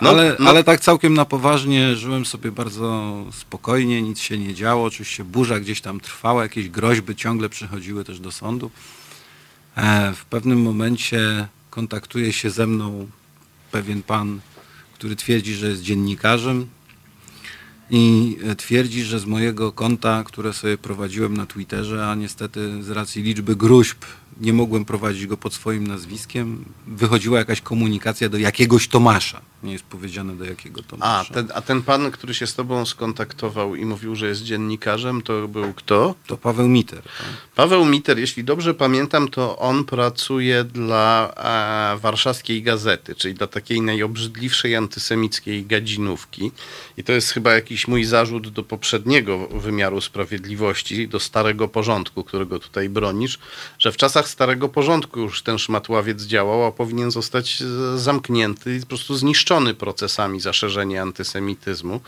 [0.00, 0.50] No, ale, no.
[0.50, 4.84] ale tak całkiem na poważnie żyłem sobie bardzo spokojnie, nic się nie działo.
[4.84, 8.70] Oczywiście burza gdzieś tam trwała, jakieś groźby ciągle przychodziły też do sądu.
[9.76, 13.08] E, w pewnym momencie kontaktuje się ze mną
[13.70, 14.40] pewien pan,
[14.94, 16.66] który twierdzi, że jest dziennikarzem
[17.90, 23.22] i twierdzi, że z mojego konta, które sobie prowadziłem na Twitterze, a niestety z racji
[23.22, 23.98] liczby gruźb
[24.40, 29.40] nie mogłem prowadzić go pod swoim nazwiskiem, wychodziła jakaś komunikacja do jakiegoś Tomasza.
[29.62, 31.30] Nie jest powiedziane do jakiego Tomasza.
[31.30, 35.22] A ten, a ten pan, który się z tobą skontaktował i mówił, że jest dziennikarzem,
[35.22, 36.14] to był kto?
[36.26, 37.02] To Paweł Miter.
[37.02, 37.26] Tak?
[37.54, 43.80] Paweł Miter, jeśli dobrze pamiętam, to on pracuje dla a, warszawskiej gazety, czyli dla takiej
[43.80, 46.50] najobrzydliwszej antysemickiej gadzinówki.
[46.96, 52.58] I to jest chyba jakiś mój zarzut do poprzedniego wymiaru sprawiedliwości, do starego porządku, którego
[52.58, 53.38] tutaj bronisz,
[53.78, 58.80] że w czasach starego porządku już ten szmatławiec działał, a powinien zostać e, zamknięty i
[58.80, 62.00] po prostu zniszczony procesami zaszerzenia antysemityzmu.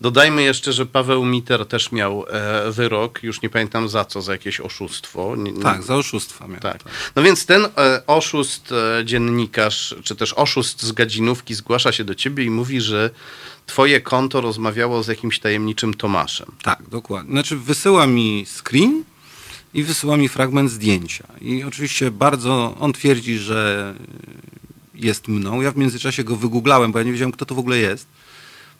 [0.00, 4.32] Dodajmy jeszcze, że Paweł Miter też miał e, wyrok, już nie pamiętam za co, za
[4.32, 5.34] jakieś oszustwo.
[5.62, 6.60] Tak, za oszustwa miał.
[6.60, 6.78] Tak.
[7.16, 8.74] No więc ten e, oszust,
[9.04, 13.10] dziennikarz, czy też oszust z gadzinówki zgłasza się do ciebie i mówi, że
[13.66, 16.52] twoje konto rozmawiało z jakimś tajemniczym Tomaszem.
[16.62, 17.32] Tak, dokładnie.
[17.32, 19.04] Znaczy wysyła mi screen
[19.76, 21.24] i wysyła mi fragment zdjęcia.
[21.40, 23.94] I oczywiście bardzo, on twierdzi, że
[24.94, 25.60] jest mną.
[25.60, 28.08] Ja w międzyczasie go wygooglałem, bo ja nie wiedziałem, kto to w ogóle jest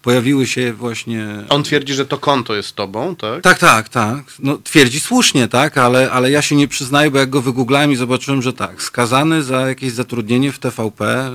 [0.03, 1.29] pojawiły się właśnie...
[1.49, 3.43] On twierdzi, że to konto jest tobą, tak?
[3.43, 4.25] Tak, tak, tak.
[4.39, 7.97] No, twierdzi słusznie, tak, ale, ale ja się nie przyznaję, bo jak go wygooglałem i
[7.97, 11.31] zobaczyłem, że tak, skazany za jakieś zatrudnienie w TVP,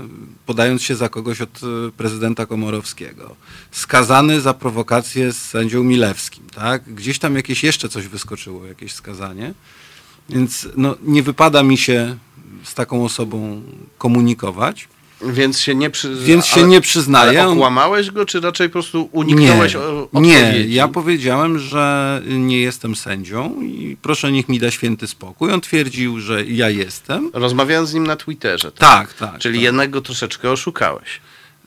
[0.45, 3.36] podając się za kogoś od e, prezydenta Komorowskiego.
[3.72, 6.93] Skazany za prowokację z sędzią Milewskim, tak?
[6.93, 9.53] Gdzieś tam jakieś jeszcze coś wyskoczyło, jakieś skazanie.
[10.30, 12.18] Więc no, nie wypada mi się
[12.64, 13.62] z taką osobą
[13.97, 14.88] komunikować.
[15.24, 16.15] Więc się nie, przy...
[16.15, 17.41] Więc się ale, nie przyznaję.
[17.43, 20.32] Ale okłamałeś go, czy raczej po prostu uniknąłeś nie, odpowiedzi?
[20.32, 25.53] Nie, ja powiedziałem, że nie jestem sędzią i proszę niech mi da święty spokój.
[25.53, 27.30] On twierdził, że ja jestem.
[27.34, 28.72] Rozmawiałem z nim na Twitterze.
[28.72, 29.32] Tak, tak.
[29.32, 29.63] tak Czyli tak.
[29.63, 31.22] jednego troszeczkę oszukałeś.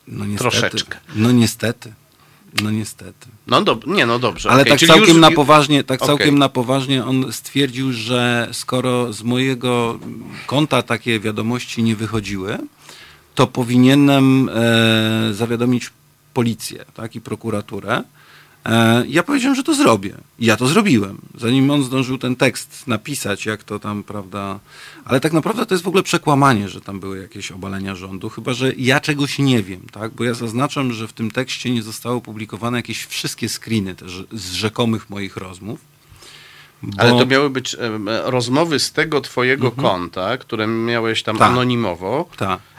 [0.09, 0.51] No niestety.
[0.51, 0.99] Troszeczkę.
[1.17, 1.93] No niestety.
[2.63, 3.29] No niestety.
[3.47, 4.51] No do, nie, no dobrze.
[4.51, 4.79] Ale okay.
[4.79, 5.21] tak całkiem już...
[5.21, 6.39] na poważnie, tak całkiem okay.
[6.39, 9.99] na poważnie on stwierdził, że skoro z mojego
[10.47, 12.59] konta takie wiadomości nie wychodziły,
[13.35, 15.91] to powinienem e, zawiadomić
[16.35, 18.03] policję tak, i prokuraturę.
[18.64, 20.14] E, ja powiedziałem, że to zrobię.
[20.39, 21.18] I ja to zrobiłem.
[21.39, 24.61] Zanim on zdążył ten tekst napisać, jak to tam, prawda.
[25.05, 28.53] Ale tak naprawdę to jest w ogóle przekłamanie, że tam były jakieś obalenia rządu, chyba
[28.53, 30.12] że ja czegoś nie wiem, tak?
[30.12, 34.53] Bo ja zaznaczam, że w tym tekście nie zostały opublikowane jakieś wszystkie screeny też z
[34.53, 35.80] rzekomych moich rozmów.
[36.82, 37.03] Bo...
[37.03, 37.76] Ale to miały być
[38.24, 39.89] rozmowy z tego twojego mhm.
[39.89, 41.47] konta, które miałeś tam Ta.
[41.47, 42.28] anonimowo.
[42.37, 42.74] Tak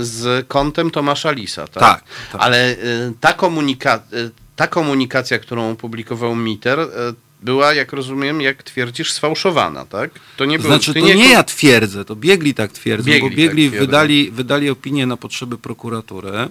[0.00, 1.82] z kontem Tomasza Lisa, tak?
[1.82, 2.04] Tak.
[2.32, 2.40] tak.
[2.40, 2.76] Ale e,
[3.20, 6.78] ta, komunika e, ta komunikacja, którą opublikował Miter,
[7.42, 10.10] była, jak rozumiem, jak twierdzisz, sfałszowana, tak?
[10.36, 13.36] To nie było, znaczy, to nie, nie ja twierdzę, to biegli tak twierdzą, biegli bo
[13.36, 16.48] biegli tak wydali, wydali opinię na potrzeby prokuratury,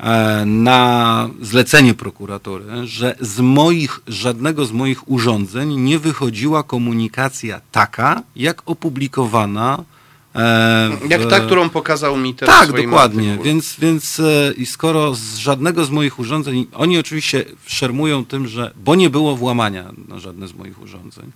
[0.00, 8.22] e, na zlecenie prokuratury, że z moich, żadnego z moich urządzeń nie wychodziła komunikacja taka,
[8.36, 9.91] jak opublikowana E,
[10.34, 11.10] w...
[11.10, 12.60] Jak ta, którą pokazał mi teraz.
[12.60, 13.38] Tak, dokładnie.
[13.44, 18.72] Więc, więc e, i skoro z żadnego z moich urządzeń, oni oczywiście szermują tym, że,
[18.76, 21.32] bo nie było włamania na żadne z moich urządzeń.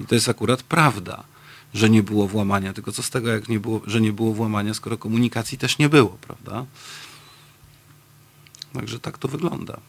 [0.00, 1.24] I to jest akurat prawda,
[1.74, 2.72] że nie było włamania.
[2.72, 5.88] Tylko co z tego, jak nie było, że nie było włamania, skoro komunikacji też nie
[5.88, 6.64] było, prawda?
[8.72, 9.80] Także tak to wygląda.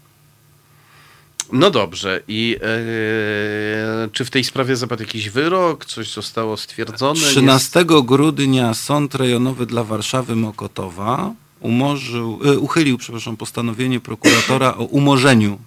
[1.52, 2.22] No dobrze.
[2.28, 5.86] I e, czy w tej sprawie zapadł jakiś wyrok?
[5.86, 7.20] Coś zostało stwierdzone?
[7.20, 8.06] 13 Jest...
[8.06, 15.60] grudnia Sąd Rejonowy dla Warszawy Mokotowa umorzył, e, uchylił przepraszam, postanowienie prokuratora o umorzeniu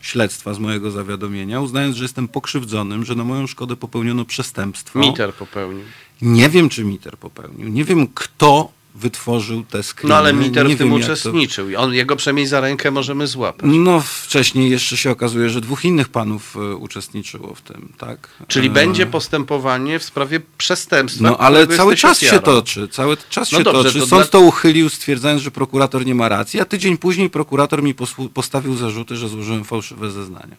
[0.00, 4.98] śledztwa z mojego zawiadomienia, uznając, że jestem pokrzywdzonym, że na moją szkodę popełniono przestępstwo.
[4.98, 5.84] Miter popełnił.
[6.22, 7.68] Nie wiem, czy Miter popełnił.
[7.68, 10.08] Nie wiem, kto wytworzył te screeny.
[10.08, 11.72] No ale Miter w tym uczestniczył.
[11.72, 11.78] To...
[11.78, 13.70] On, jego przynajmniej za rękę możemy złapać.
[13.74, 18.28] No wcześniej jeszcze się okazuje, że dwóch innych panów e, uczestniczyło w tym, tak?
[18.48, 18.70] Czyli e...
[18.70, 21.24] będzie postępowanie w sprawie przestępstwa.
[21.24, 22.36] No ale cały czas ofiarą.
[22.36, 22.88] się toczy.
[22.88, 24.00] Cały czas no się dobrze, toczy.
[24.00, 24.30] To Sąd dla...
[24.30, 27.94] to uchylił, stwierdzając, że prokurator nie ma racji, a tydzień później prokurator mi
[28.34, 30.56] postawił zarzuty, że złożyłem fałszywe zeznania.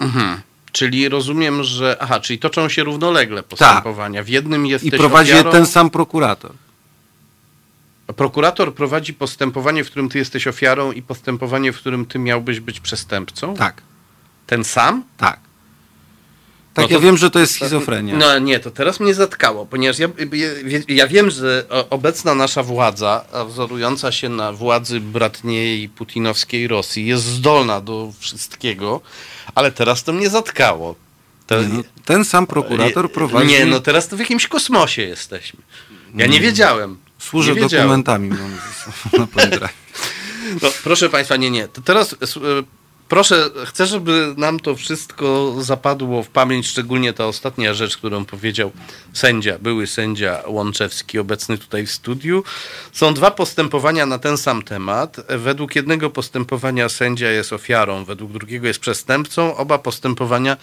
[0.00, 0.40] Mhm.
[0.72, 1.96] Czyli rozumiem, że.
[2.00, 4.20] Aha, czyli toczą się równolegle postępowania.
[4.20, 4.26] Tak.
[4.26, 4.84] W jednym jest.
[4.84, 5.50] I prowadzi ofiarą...
[5.50, 6.52] ten sam prokurator.
[8.16, 12.80] Prokurator prowadzi postępowanie, w którym ty jesteś ofiarą i postępowanie, w którym ty miałbyś być
[12.80, 13.54] przestępcą?
[13.54, 13.82] Tak.
[14.46, 15.04] Ten sam?
[15.16, 15.40] Tak.
[16.74, 18.16] Tak, no to, ja wiem, że to jest schizofrenia.
[18.16, 20.48] No nie, to teraz mnie zatkało, ponieważ ja, ja,
[20.88, 27.80] ja wiem, że obecna nasza władza, wzorująca się na władzy bratniej putinowskiej Rosji, jest zdolna
[27.80, 29.00] do wszystkiego,
[29.54, 30.94] ale teraz to mnie zatkało.
[31.46, 33.48] To, nie, no, ten sam prokurator prowadzi...
[33.48, 35.60] Nie, no teraz to w jakimś kosmosie jesteśmy.
[36.14, 36.98] Ja nie wiedziałem.
[37.30, 38.30] Służę dokumentami
[39.18, 39.68] na pendrive.
[40.62, 41.68] No, proszę Państwa, nie, nie.
[41.68, 42.16] To teraz e,
[43.08, 48.72] proszę, chcę, żeby nam to wszystko zapadło w pamięć, szczególnie ta ostatnia rzecz, którą powiedział
[49.12, 52.44] sędzia, były sędzia Łączewski, obecny tutaj w studiu.
[52.92, 55.16] Są dwa postępowania na ten sam temat.
[55.28, 59.56] Według jednego postępowania sędzia jest ofiarą, według drugiego jest przestępcą.
[59.56, 60.56] Oba postępowania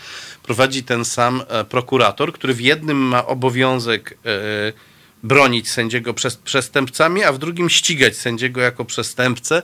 [0.43, 4.18] prowadzi ten sam e, prokurator, który w jednym ma obowiązek.
[4.26, 4.93] Yy,
[5.24, 9.61] bronić sędziego przed przestępcami, a w drugim ścigać sędziego jako przestępcę.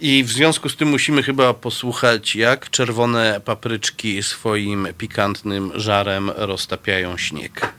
[0.00, 7.16] I w związku z tym musimy chyba posłuchać, jak czerwone papryczki swoim pikantnym żarem roztapiają
[7.16, 7.72] śnieg.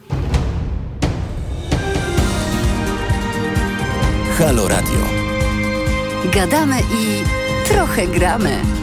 [4.37, 5.09] Halo Radio.
[6.33, 7.23] Gadamy i
[7.67, 8.82] trochę gramy.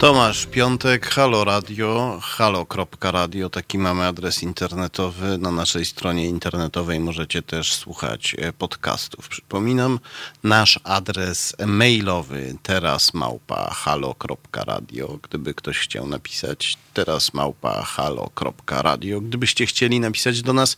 [0.00, 5.38] Tomasz Piątek, Halo Radio, halo.radio, taki mamy adres internetowy.
[5.38, 9.28] Na naszej stronie internetowej możecie też słuchać e, podcastów.
[9.28, 9.98] Przypominam,
[10.44, 15.18] nasz adres mailowy teraz małpa halo.radio.
[15.22, 19.20] Gdyby ktoś chciał napisać teraz małpa halo.radio.
[19.20, 20.76] Gdybyście chcieli napisać do nas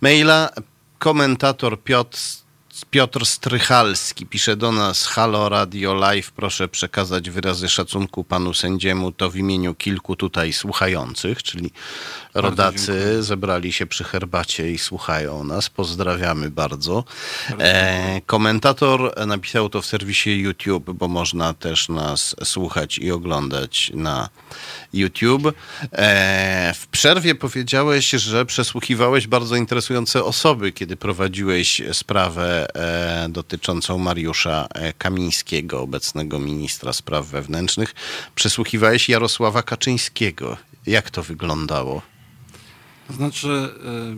[0.00, 0.50] maila,
[0.98, 2.43] komentator Piotr
[2.94, 4.26] Piotr Strychalski.
[4.26, 9.74] Pisze do nas Halo Radio Live, proszę przekazać wyrazy szacunku panu sędziemu, to w imieniu
[9.74, 11.70] kilku tutaj słuchających, czyli
[12.34, 15.70] rodacy zebrali się przy herbacie i słuchają nas.
[15.70, 17.04] Pozdrawiamy bardzo.
[17.58, 24.28] E, komentator napisał to w serwisie YouTube, bo można też nas słuchać i oglądać na
[24.92, 25.54] YouTube.
[25.92, 34.66] E, w przerwie powiedziałeś, że przesłuchiwałeś bardzo interesujące osoby, kiedy prowadziłeś sprawę e, dotyczącą Mariusza
[34.74, 37.94] e, Kamińskiego, obecnego ministra spraw wewnętrznych.
[38.34, 40.56] Przesłuchiwałeś Jarosława Kaczyńskiego.
[40.86, 42.13] Jak to wyglądało?
[43.06, 44.16] To znaczy, y,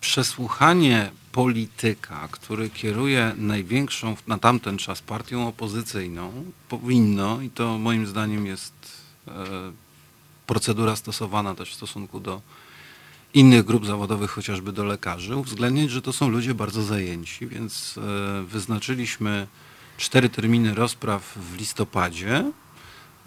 [0.00, 8.46] przesłuchanie polityka, który kieruje największą na tamten czas partią opozycyjną, powinno, i to moim zdaniem
[8.46, 8.72] jest
[9.28, 9.30] y,
[10.46, 12.40] procedura stosowana też w stosunku do
[13.34, 18.42] innych grup zawodowych, chociażby do lekarzy, uwzględnić, że to są ludzie bardzo zajęci, więc e,
[18.42, 19.46] wyznaczyliśmy
[19.96, 22.44] cztery terminy rozpraw w listopadzie,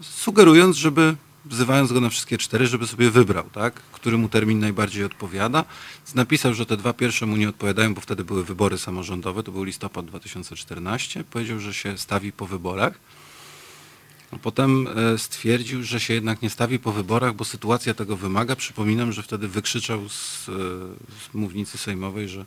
[0.01, 1.15] sugerując, żeby
[1.45, 5.65] wzywając go na wszystkie cztery, żeby sobie wybrał, tak, który mu termin najbardziej odpowiada.
[6.15, 9.63] Napisał, że te dwa pierwsze mu nie odpowiadają, bo wtedy były wybory samorządowe, to był
[9.63, 11.23] listopad 2014.
[11.23, 12.93] Powiedział, że się stawi po wyborach.
[14.41, 18.55] Potem e, stwierdził, że się jednak nie stawi po wyborach, bo sytuacja tego wymaga.
[18.55, 20.51] Przypominam, że wtedy wykrzyczał z, e,
[21.31, 22.45] z mównicy sejmowej, że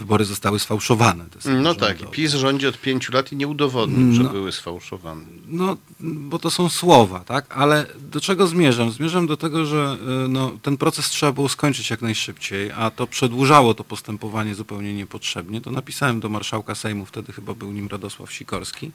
[0.00, 1.24] wybory zostały sfałszowane.
[1.62, 5.24] No tak, i PiS rządzi od pięciu lat i nie udowodnił, że no, były sfałszowane.
[5.46, 7.46] No, bo to są słowa, tak?
[7.56, 8.90] Ale do czego zmierzam?
[8.90, 13.06] Zmierzam do tego, że e, no, ten proces trzeba było skończyć jak najszybciej, a to
[13.06, 15.60] przedłużało to postępowanie zupełnie niepotrzebnie.
[15.60, 18.90] To napisałem do marszałka Sejmu, wtedy chyba był nim Radosław Sikorski.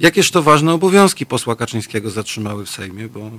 [0.00, 3.30] Jakież to ważne obowiązki posła Kaczyńskiego zatrzymały w Sejmie, bo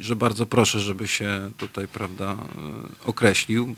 [0.00, 2.36] że bardzo proszę, żeby się tutaj, prawda, e,
[3.06, 3.74] określił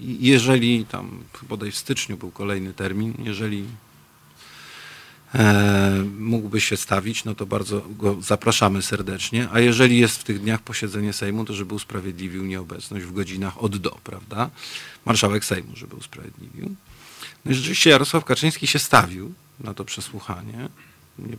[0.00, 3.64] jeżeli tam bodaj w styczniu był kolejny termin, jeżeli
[5.34, 10.40] e, mógłby się stawić, no to bardzo go zapraszamy serdecznie, a jeżeli jest w tych
[10.40, 14.50] dniach posiedzenie Sejmu, to żeby usprawiedliwił nieobecność w godzinach od do, prawda?
[15.04, 16.74] Marszałek Sejmu, żeby usprawiedliwił.
[17.44, 20.68] No i rzeczywiście Jarosław Kaczyński się stawił na to przesłuchanie.
[21.18, 21.36] Nie,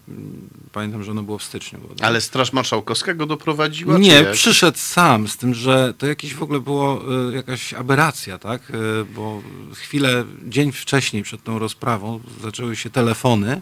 [0.72, 1.80] pamiętam, że ono było w styczniu.
[2.02, 3.98] Ale Straż Marszałkowska go doprowadziła?
[3.98, 8.70] Nie, przyszedł sam, z tym, że to jakieś w ogóle było y, jakaś aberracja, tak?
[8.70, 8.74] Y,
[9.16, 9.42] bo
[9.74, 13.62] chwilę, dzień wcześniej przed tą rozprawą zaczęły się telefony.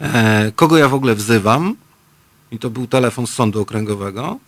[0.00, 1.76] E, kogo ja w ogóle wzywam?
[2.50, 4.38] I to był telefon z sądu okręgowego.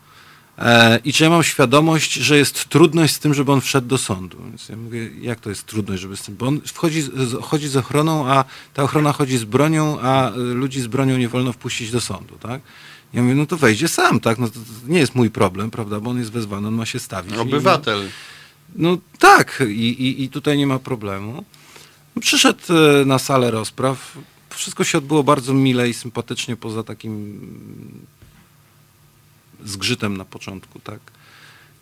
[0.58, 3.98] E, I czy ja mam świadomość, że jest trudność z tym, żeby on wszedł do
[3.98, 4.36] sądu?
[4.42, 7.02] Więc ja mówię, jak to jest trudność, żeby z tym, bo on wchodzi,
[7.42, 8.44] chodzi z ochroną, a
[8.74, 12.60] ta ochrona chodzi z bronią, a ludzi z bronią nie wolno wpuścić do sądu, tak?
[13.12, 14.38] Ja mówię, no to wejdzie sam, tak?
[14.38, 16.00] No to, nie jest mój problem, prawda?
[16.00, 17.36] Bo on jest wezwany, on ma się stawić.
[17.36, 18.04] Obywatel.
[18.04, 18.10] I,
[18.76, 21.44] no tak, i, i, i tutaj nie ma problemu.
[22.20, 24.18] Przyszedł e, na salę rozpraw.
[24.50, 27.40] Wszystko się odbyło bardzo mile i sympatycznie, poza takim
[29.64, 31.00] zgrzytem na początku, tak?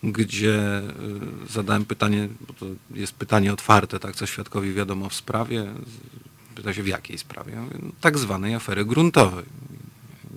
[0.03, 0.83] gdzie
[1.49, 5.66] y, zadałem pytanie, bo to jest pytanie otwarte, tak, co świadkowi wiadomo w sprawie.
[6.55, 7.57] Pyta się w jakiej sprawie?
[7.57, 9.45] Mówię, no, tak zwanej afery gruntowej.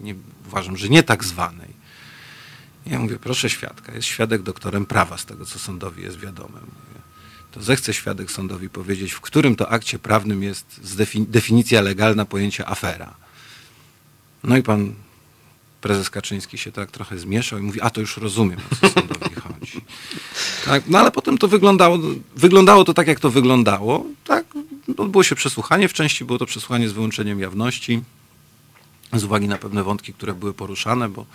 [0.04, 0.16] Nie,
[0.48, 1.80] uważam, że nie tak zwanej.
[2.86, 6.60] Ja mówię, proszę świadka, jest świadek doktorem prawa z tego, co sądowi jest wiadome.
[6.60, 7.02] Mówię,
[7.52, 10.82] to zechce świadek sądowi powiedzieć, w którym to akcie prawnym jest
[11.28, 13.16] definicja legalna pojęcia afera.
[14.44, 14.94] No i pan
[15.82, 19.36] prezes Kaczyński się tak trochę zmieszał i mówi, a to już rozumiem, o co sądowi
[19.36, 19.82] chodzi.
[20.66, 22.00] Tak, no ale potem to wyglądało,
[22.36, 24.06] wyglądało to tak, jak to wyglądało.
[24.24, 24.46] Tak,
[24.98, 28.02] odbyło się przesłuchanie, w części było to przesłuchanie z wyłączeniem jawności,
[29.14, 31.26] z uwagi na pewne wątki, które były poruszane, bo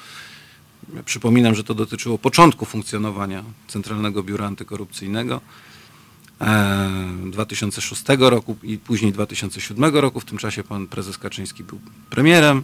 [0.95, 5.41] ja przypominam, że to dotyczyło początku funkcjonowania Centralnego Biura Antykorupcyjnego.
[7.31, 10.21] 2006 e, roku i później 2007 roku.
[10.21, 11.81] W tym czasie pan prezes Kaczyński był
[12.11, 12.63] premierem.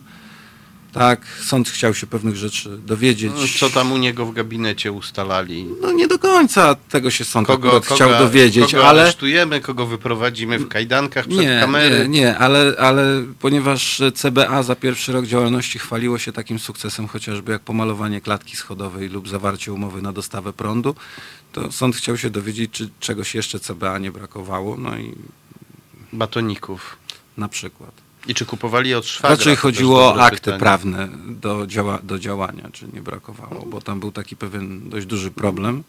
[0.93, 3.33] Tak, sąd chciał się pewnych rzeczy dowiedzieć.
[3.35, 5.67] No, co tam u niego w gabinecie ustalali?
[5.81, 9.03] No nie do końca tego się sąd kogo, kogo chciał dowiedzieć, kogo ale...
[9.03, 12.09] aresztujemy, kogo wyprowadzimy w kajdankach przed nie, kamery?
[12.09, 17.53] Nie, nie, ale, ale ponieważ CBA za pierwszy rok działalności chwaliło się takim sukcesem chociażby
[17.53, 20.95] jak pomalowanie klatki schodowej lub zawarcie umowy na dostawę prądu,
[21.53, 25.15] to sąd chciał się dowiedzieć, czy czegoś jeszcze CBA nie brakowało, no i...
[26.13, 26.97] Batoników.
[27.37, 27.91] Na przykład.
[28.27, 29.37] I czy kupowali od szwagra?
[29.37, 30.59] Raczej chodziło o akty pytanie.
[30.59, 35.31] prawne do, działa, do działania, czy nie brakowało, bo tam był taki pewien dość duży
[35.31, 35.83] problem,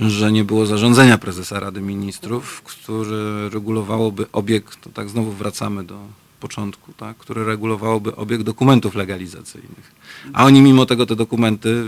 [0.00, 5.98] że nie było zarządzenia prezesa Rady Ministrów, które regulowałoby obieg, to tak znowu wracamy do
[6.40, 9.92] początku, tak, które regulowałoby obieg dokumentów legalizacyjnych.
[10.32, 11.84] A oni mimo tego te dokumenty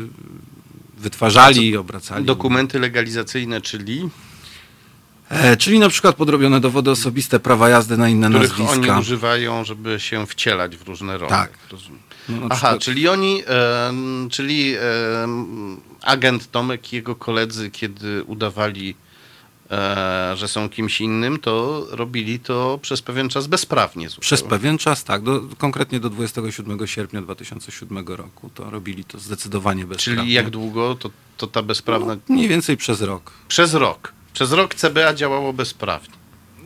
[0.99, 2.25] wytwarzali i obracali.
[2.25, 4.09] Dokumenty legalizacyjne, czyli?
[5.31, 8.93] E, czyli na przykład podrobione dowody osobiste, prawa jazdy na inne Których nazwiska.
[8.93, 11.31] oni używają, żeby się wcielać w różne role.
[11.31, 11.51] Tak.
[12.29, 12.81] No, Aha, przykład...
[12.81, 13.93] czyli oni, e,
[14.31, 14.81] czyli e,
[16.03, 18.95] agent Tomek i jego koledzy, kiedy udawali,
[19.71, 24.09] e, że są kimś innym, to robili to przez pewien czas bezprawnie.
[24.09, 24.23] Zupełnie.
[24.23, 25.23] Przez pewien czas, tak.
[25.23, 30.23] Do, konkretnie do 27 sierpnia 2007 roku to robili to zdecydowanie bezprawnie.
[30.23, 32.15] Czyli jak długo to, to ta bezprawna...
[32.15, 33.33] No, mniej więcej przez rok.
[33.49, 34.20] Przez rok.
[34.33, 36.15] Przez rok CBA działało bezprawnie.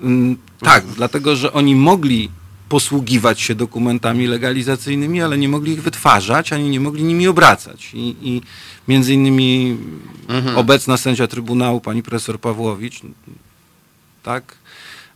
[0.02, 2.30] Mm, tak, dlatego że oni mogli
[2.68, 7.90] posługiwać się dokumentami legalizacyjnymi, ale nie mogli ich wytwarzać, ani nie mogli nimi obracać.
[7.94, 8.42] I, i
[8.88, 9.76] między innymi
[10.28, 10.56] mhm.
[10.56, 13.00] obecna sędzia Trybunału, pani profesor Pawłowicz,
[14.22, 14.56] tak,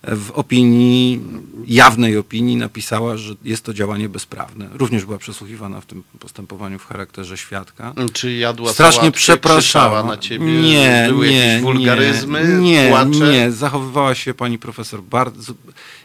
[0.02, 1.20] w opinii
[1.66, 4.68] jawnej opinii napisała, że jest to działanie bezprawne.
[4.72, 7.94] Również była przesłuchiwana w tym postępowaniu w charakterze świadka.
[8.12, 10.62] Czy jadła Strasznie przepraszała na ciebie?
[10.62, 13.08] Nie, Były nie, jakieś wulgaryzmy, nie, płacze?
[13.10, 13.52] nie.
[13.52, 15.52] Zachowywała się pani profesor bardzo,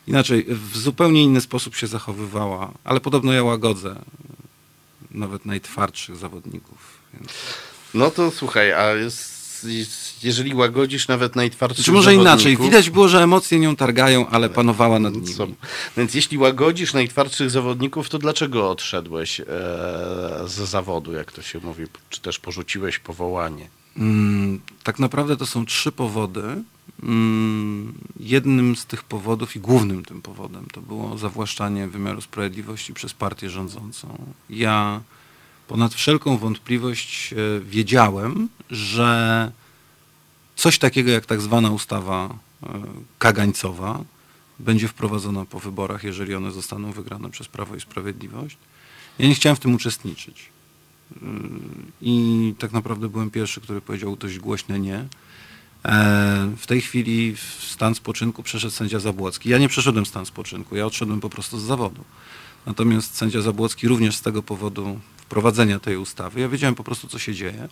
[0.07, 3.95] inaczej, w zupełnie inny sposób się zachowywała, ale podobno ja łagodzę
[5.11, 6.77] nawet najtwardszych zawodników.
[7.13, 7.29] Więc...
[7.93, 9.32] No to słuchaj, a jest,
[10.23, 14.99] jeżeli łagodzisz nawet najtwardszych Czy może inaczej, widać było, że emocje nią targają, ale panowała
[14.99, 15.55] nad nimi.
[15.97, 19.43] Więc jeśli łagodzisz najtwardszych zawodników, to dlaczego odszedłeś e,
[20.45, 23.67] z zawodu, jak to się mówi, czy też porzuciłeś powołanie?
[23.97, 26.43] Mm, tak naprawdę to są trzy powody.
[27.03, 33.13] Mm, jednym z tych powodów i głównym tym powodem to było zawłaszczanie wymiaru sprawiedliwości przez
[33.13, 34.33] partię rządzącą.
[34.49, 35.01] Ja
[35.67, 39.51] ponad wszelką wątpliwość e, wiedziałem, że
[40.55, 42.29] coś takiego jak tak zwana ustawa
[42.63, 42.67] e,
[43.19, 44.03] kagańcowa
[44.59, 48.57] będzie wprowadzona po wyborach, jeżeli one zostaną wygrane przez Prawo i Sprawiedliwość.
[49.19, 50.49] Ja nie chciałem w tym uczestniczyć.
[51.15, 51.25] E,
[52.01, 55.05] I tak naprawdę byłem pierwszy, który powiedział dość głośne nie.
[56.57, 59.49] W tej chwili w stan spoczynku przeszedł sędzia Zabłocki.
[59.49, 62.03] Ja nie przeszedłem stan spoczynku, ja odszedłem po prostu z zawodu.
[62.65, 64.99] Natomiast sędzia Zabłocki również z tego powodu
[65.33, 66.39] wprowadzenia tej ustawy.
[66.39, 67.67] Ja wiedziałem po prostu, co się dzieje.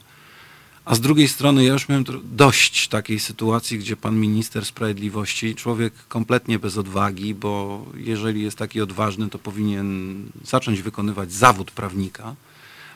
[0.86, 5.94] A z drugiej strony ja już miałem dość takiej sytuacji, gdzie pan minister sprawiedliwości, człowiek
[6.08, 12.36] kompletnie bez odwagi, bo jeżeli jest taki odważny, to powinien zacząć wykonywać zawód prawnika,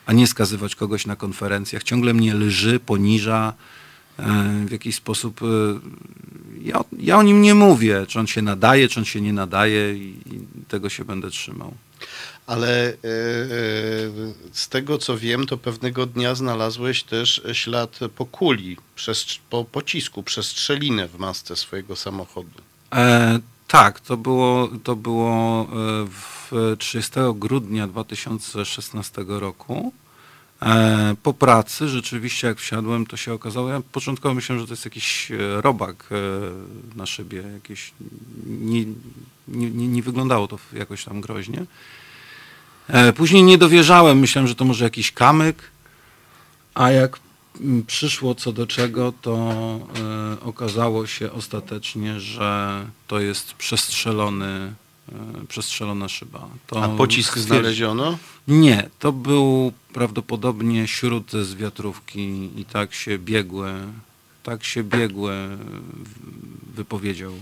[0.06, 1.82] a nie skazywać kogoś na konferencjach.
[1.82, 3.52] Ciągle mnie lży, poniża,
[4.18, 4.22] e,
[4.66, 5.42] w jakiś sposób.
[5.42, 5.46] E,
[6.62, 9.94] ja, ja o nim nie mówię, czy on się nadaje, czy on się nie nadaje,
[9.94, 11.74] i, i tego się będę trzymał.
[12.46, 12.96] Ale e, e,
[14.52, 18.76] z tego co wiem, to pewnego dnia znalazłeś też ślad po kuli,
[19.50, 22.60] po pocisku, przestrzelinę w masce swojego samochodu.
[22.92, 25.66] E, tak, to było, to było e,
[26.10, 29.92] w 30 grudnia 2016 roku.
[31.22, 35.32] Po pracy rzeczywiście jak wsiadłem, to się okazało, ja początkowo myślałem, że to jest jakiś
[35.56, 36.08] robak
[36.96, 37.92] na szybie, jakieś,
[38.46, 38.84] nie,
[39.48, 41.66] nie, nie wyglądało to jakoś tam groźnie.
[42.88, 45.70] E, później nie dowierzałem, myślałem, że to może jakiś kamyk,
[46.74, 47.18] a jak
[47.60, 54.72] mm, przyszło co do czego, to e, okazało się ostatecznie, że to jest przestrzelony,
[55.12, 56.48] e, przestrzelona szyba.
[56.66, 58.18] To a pocisk znaleziono?
[58.48, 63.74] Nie, to był prawdopodobnie śród z wiatrówki i tak się biegłe,
[64.42, 65.48] tak się biegłe
[66.74, 67.32] wypowiedział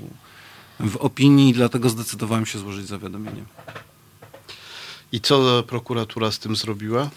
[0.80, 3.42] w opinii, dlatego zdecydowałem się złożyć zawiadomienie.
[5.14, 7.10] I co prokuratura z tym zrobiła?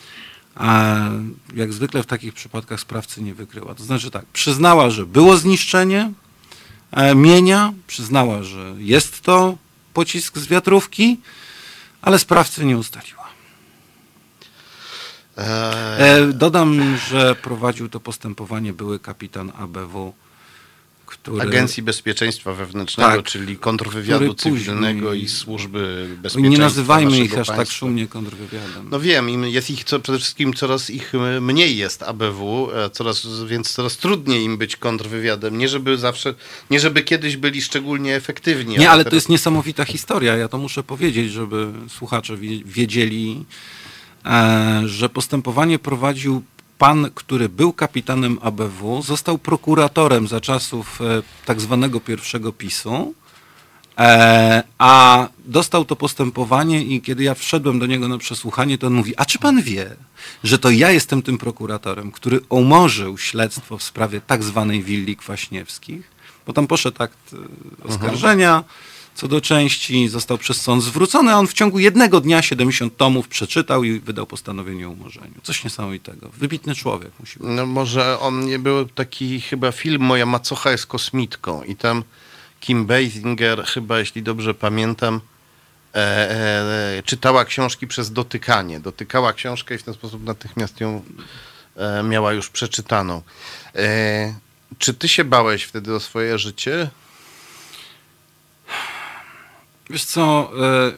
[0.55, 0.95] A
[1.55, 3.75] jak zwykle w takich przypadkach sprawcy nie wykryła.
[3.75, 6.11] To znaczy tak, przyznała, że było zniszczenie
[6.91, 9.57] e, mienia, przyznała, że jest to
[9.93, 11.19] pocisk z wiatrówki,
[12.01, 13.27] ale sprawcy nie ustaliła.
[15.37, 15.47] Eee.
[15.99, 20.13] E, dodam, że prowadził to postępowanie były kapitan ABW
[21.07, 21.41] który...
[21.41, 25.23] Agencji Bezpieczeństwa Wewnętrznego, tak, czyli kontrwywiadu cywilnego później...
[25.23, 26.39] i służby bezpieczeństwa.
[26.39, 28.89] Nie nazywajmy ich aż tak szumnie kontrwywiadem.
[28.91, 33.27] No wiem, jest ich co, przede wszystkim coraz ich e, mniej jest ABW, e, coraz,
[33.45, 35.57] więc coraz trudniej im być kontrwywiadem.
[35.57, 36.33] Nie żeby zawsze,
[36.69, 38.71] nie żeby kiedyś byli szczególnie efektywni.
[38.71, 39.11] Nie, ale, ale teraz...
[39.11, 40.35] to jest niesamowita historia.
[40.35, 43.45] Ja to muszę powiedzieć, żeby słuchacze wiedzieli,
[44.25, 46.43] e, że postępowanie prowadził
[46.77, 53.13] pan, który był kapitanem ABW, został prokuratorem za czasów e, tak zwanego pierwszego PiSu,
[53.97, 58.93] e, a dostał to postępowanie i kiedy ja wszedłem do niego na przesłuchanie, to on
[58.93, 59.95] mówi, a czy pan wie,
[60.43, 66.11] że to ja jestem tym prokuratorem, który umorzył śledztwo w sprawie tak zwanej willi Kwaśniewskich,
[66.45, 71.37] bo tam poszedł akt e, oskarżenia, mhm co do części został przez sąd zwrócony, a
[71.37, 75.33] on w ciągu jednego dnia 70 tomów przeczytał i wydał postanowienie o umorzeniu.
[75.43, 76.29] Coś niesamowitego.
[76.29, 77.47] Wybitny człowiek musi być.
[77.51, 82.03] No może on nie był taki chyba film Moja macocha jest kosmitką i tam
[82.59, 85.21] Kim Basinger chyba, jeśli dobrze pamiętam,
[85.95, 85.97] e,
[86.97, 88.79] e, czytała książki przez dotykanie.
[88.79, 91.01] Dotykała książkę i w ten sposób natychmiast ją
[91.75, 93.21] e, miała już przeczytaną.
[93.75, 94.33] E,
[94.77, 96.89] czy ty się bałeś wtedy o swoje życie?
[99.89, 100.91] Wiesz co, e,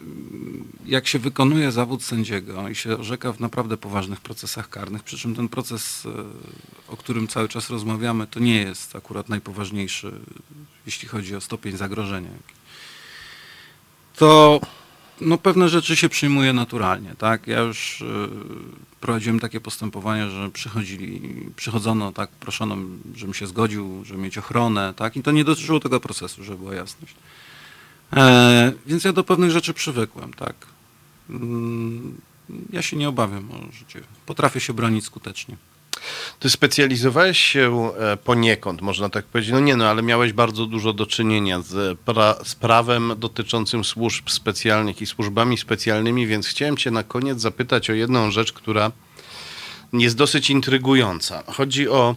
[0.86, 5.36] jak się wykonuje zawód sędziego i się orzeka w naprawdę poważnych procesach karnych, przy czym
[5.36, 10.12] ten proces, e, o którym cały czas rozmawiamy, to nie jest akurat najpoważniejszy,
[10.86, 12.30] jeśli chodzi o stopień zagrożenia,
[14.16, 14.60] to
[15.22, 17.16] no, pewne rzeczy się przyjmuje naturalnie.
[17.18, 17.48] Tak?
[17.48, 18.06] Ja już e,
[19.02, 21.22] prowadziłem takie postępowania, że przychodzili,
[21.56, 22.78] przychodzono, tak, proszono,
[23.16, 25.16] żebym się zgodził, żeby mieć ochronę, tak?
[25.16, 27.16] i to nie dotyczyło tego procesu, żeby była jasność.
[28.14, 30.56] E, więc ja do pewnych rzeczy przywykłem, tak.
[31.30, 32.22] Mm,
[32.74, 34.02] ja się nie obawiam o życie.
[34.26, 35.58] Potrafię się bronić skutecznie.
[36.40, 39.52] Ty specjalizowałeś się e, poniekąd, można tak powiedzieć.
[39.52, 44.30] No nie, no ale miałeś bardzo dużo do czynienia z, pra z prawem dotyczącym służb
[44.30, 48.92] specjalnych i służbami specjalnymi, więc chciałem Cię na koniec zapytać o jedną rzecz, która
[49.94, 51.44] jest dosyć intrygująca.
[51.48, 52.16] Chodzi o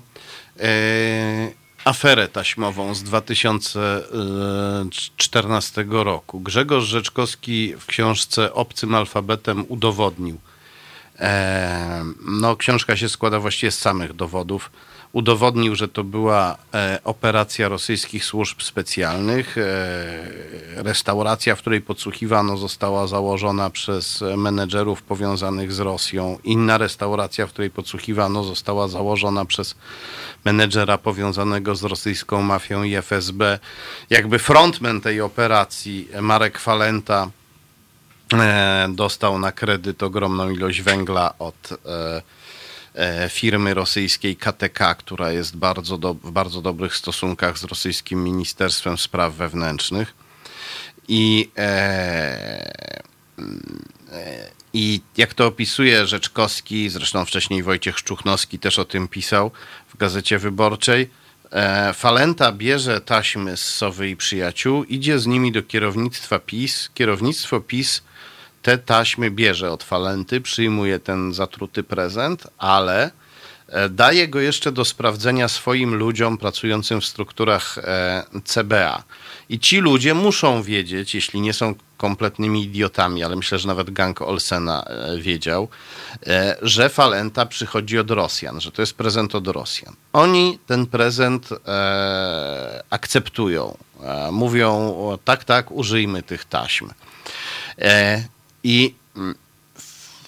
[0.60, 6.40] e, aferę taśmową z 2014 roku.
[6.40, 10.38] Grzegorz Rzeczkowski w książce Obcym alfabetem udowodnił,
[11.18, 14.70] e, no książka się składa właściwie z samych dowodów,
[15.12, 19.58] udowodnił, że to była e, operacja rosyjskich służb specjalnych.
[19.58, 19.62] E,
[20.76, 26.38] restauracja, w której podsłuchiwano, została założona przez menedżerów powiązanych z Rosją.
[26.44, 29.74] Inna restauracja, w której podsłuchiwano, została założona przez
[30.44, 33.58] menedżera powiązanego z rosyjską mafią i FSB.
[34.10, 37.30] Jakby frontman tej operacji, Marek Falenta,
[38.32, 42.22] e, dostał na kredyt ogromną ilość węgla od E,
[43.28, 49.34] firmy rosyjskiej KTK, która jest bardzo do, w bardzo dobrych stosunkach z rosyjskim Ministerstwem Spraw
[49.34, 50.14] Wewnętrznych.
[51.08, 51.62] I, e,
[54.12, 59.50] e, I jak to opisuje Rzeczkowski, zresztą wcześniej Wojciech Szczuchnowski też o tym pisał
[59.88, 61.10] w Gazecie Wyborczej,
[61.50, 66.90] e, Falenta bierze taśmy z Sowy i przyjaciół, idzie z nimi do kierownictwa PiS.
[66.94, 68.02] Kierownictwo PiS
[68.62, 73.10] te taśmy bierze od Falenty, przyjmuje ten zatruty prezent, ale
[73.68, 79.02] e, daje go jeszcze do sprawdzenia swoim ludziom pracującym w strukturach e, CBA.
[79.48, 84.22] I ci ludzie muszą wiedzieć, jeśli nie są kompletnymi idiotami, ale myślę, że nawet gang
[84.22, 85.68] Olsena e, wiedział,
[86.62, 89.94] że Falenta przychodzi od Rosjan, że to jest prezent od Rosjan.
[90.12, 91.48] Oni ten prezent
[92.90, 93.76] akceptują.
[94.32, 94.94] Mówią,
[95.24, 96.88] tak, tak, użyjmy tych taśm.
[98.64, 99.34] I mm,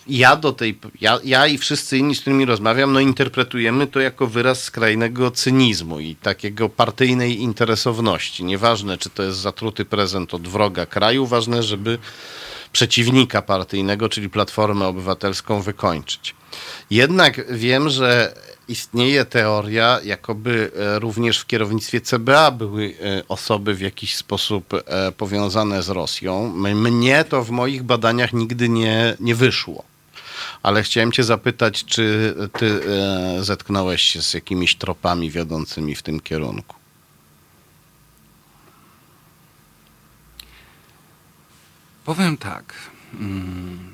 [0.06, 4.26] ja do tej, ja, ja i wszyscy inni, z którymi rozmawiam, no interpretujemy to jako
[4.26, 8.44] wyraz skrajnego cynizmu i takiego partyjnej interesowności.
[8.44, 11.98] Nieważne, czy to jest zatruty prezent od wroga kraju, ważne, żeby
[12.72, 16.34] przeciwnika partyjnego, czyli Platformę Obywatelską wykończyć.
[16.90, 18.34] Jednak wiem, że
[18.68, 25.12] istnieje teoria, jakoby e, również w kierownictwie CBA były e, osoby w jakiś sposób e,
[25.12, 26.48] powiązane z Rosją.
[26.74, 29.84] Mnie to w moich badaniach nigdy nie, nie wyszło.
[30.62, 32.80] Ale chciałem Cię zapytać, czy Ty
[33.40, 36.76] zetknąłeś się z jakimiś tropami wiodącymi w tym kierunku?
[42.04, 42.74] Powiem tak.
[43.18, 43.93] Hmm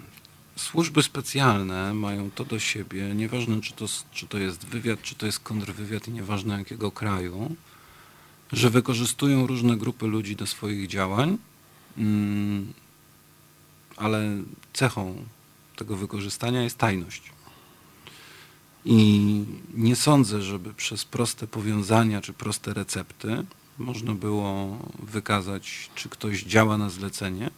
[0.61, 5.27] służby specjalne mają to do siebie, nieważne czy to, czy to jest wywiad, czy to
[5.27, 7.57] jest kontrwywiad i nieważne jakiego kraju,
[8.53, 11.39] że wykorzystują różne grupy ludzi do swoich działań,
[11.99, 12.73] mm,
[13.97, 14.43] ale
[14.73, 15.25] cechą
[15.77, 17.23] tego wykorzystania jest tajność.
[18.85, 23.45] I nie sądzę, żeby przez proste powiązania czy proste recepty
[23.79, 27.51] można było wykazać, czy ktoś działa na zlecenie,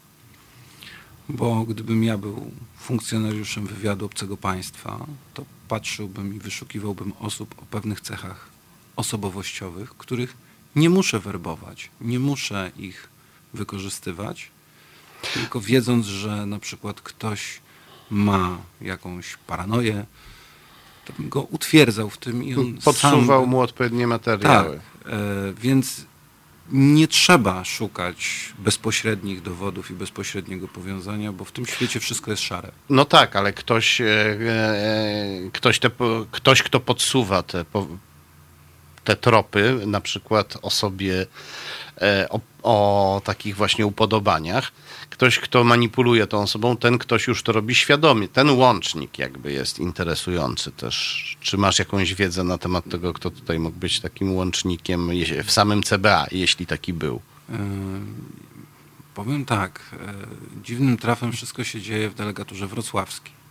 [1.28, 8.00] bo gdybym ja był funkcjonariuszem wywiadu obcego państwa, to patrzyłbym i wyszukiwałbym osób o pewnych
[8.00, 8.48] cechach
[8.96, 10.36] osobowościowych, których
[10.76, 13.08] nie muszę werbować, nie muszę ich
[13.54, 14.50] wykorzystywać,
[15.34, 17.60] tylko wiedząc, że na przykład ktoś
[18.10, 20.06] ma jakąś paranoję,
[21.04, 23.50] to bym go utwierdzał w tym i on Podsuwał sam...
[23.50, 24.80] mu odpowiednie materiały.
[25.04, 26.06] Tak, e, więc
[26.72, 32.72] nie trzeba szukać bezpośrednich dowodów i bezpośredniego powiązania, bo w tym świecie wszystko jest szare.
[32.90, 35.90] No tak, ale ktoś, e, e, ktoś, te,
[36.30, 37.64] ktoś kto podsuwa te,
[39.04, 41.26] te tropy, na przykład osobie
[42.30, 44.72] o, o takich właśnie upodobaniach,
[45.10, 48.28] ktoś, kto manipuluje tą osobą, ten ktoś już to robi świadomie.
[48.28, 51.36] Ten łącznik jakby jest interesujący też.
[51.40, 55.10] Czy masz jakąś wiedzę na temat tego, kto tutaj mógł być takim łącznikiem
[55.44, 57.20] w samym CBA, jeśli taki był?
[57.48, 57.56] Yy,
[59.14, 59.80] powiem tak.
[59.92, 63.41] Yy, dziwnym trafem wszystko się dzieje w delegaturze wrocławskiej.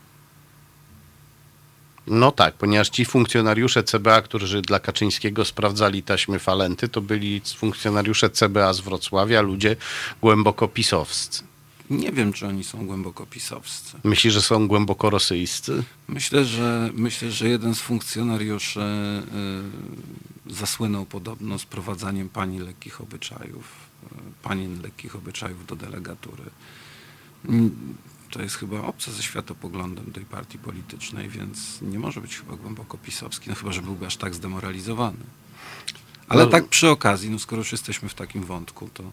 [2.08, 8.30] No tak, ponieważ ci funkcjonariusze CBA, którzy dla Kaczyńskiego sprawdzali taśmy falenty, to byli funkcjonariusze
[8.30, 9.76] CBA z Wrocławia, ludzie
[10.22, 11.44] głęboko pisowscy.
[11.90, 13.98] Nie wiem, czy oni są głęboko pisowscy.
[14.04, 15.84] Myślisz, że są głęboko rosyjscy?
[16.08, 18.80] Myślę, że, myślę, że jeden z funkcjonariuszy
[20.50, 23.64] y, zasłynął podobno sprowadzaniem pani lekkich obyczajów,
[24.04, 26.44] y, panien lekkich obyczajów do delegatury.
[28.32, 32.98] To jest chyba obce ze światopoglądem tej partii politycznej, więc nie może być chyba głęboko
[32.98, 35.24] pisowski, no chyba, że byłby aż tak zdemoralizowany.
[36.28, 36.50] Ale no.
[36.50, 39.04] tak przy okazji, no skoro już jesteśmy w takim wątku, to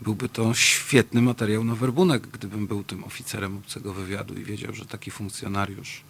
[0.00, 4.86] byłby to świetny materiał na werbunek, gdybym był tym oficerem obcego wywiadu i wiedział, że
[4.86, 6.02] taki funkcjonariusz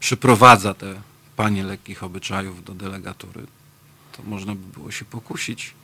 [0.00, 1.00] przyprowadza te
[1.36, 3.46] panie lekkich obyczajów do delegatury.
[4.12, 5.74] To można by było się pokusić.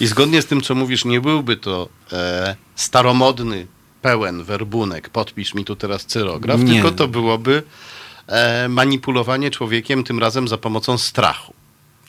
[0.00, 3.66] I zgodnie z tym, co mówisz, nie byłby to e, staromodny,
[4.04, 6.72] pełen werbunek, podpisz mi tu teraz cyrograf, nie.
[6.72, 7.62] tylko to byłoby
[8.26, 11.54] e, manipulowanie człowiekiem tym razem za pomocą strachu.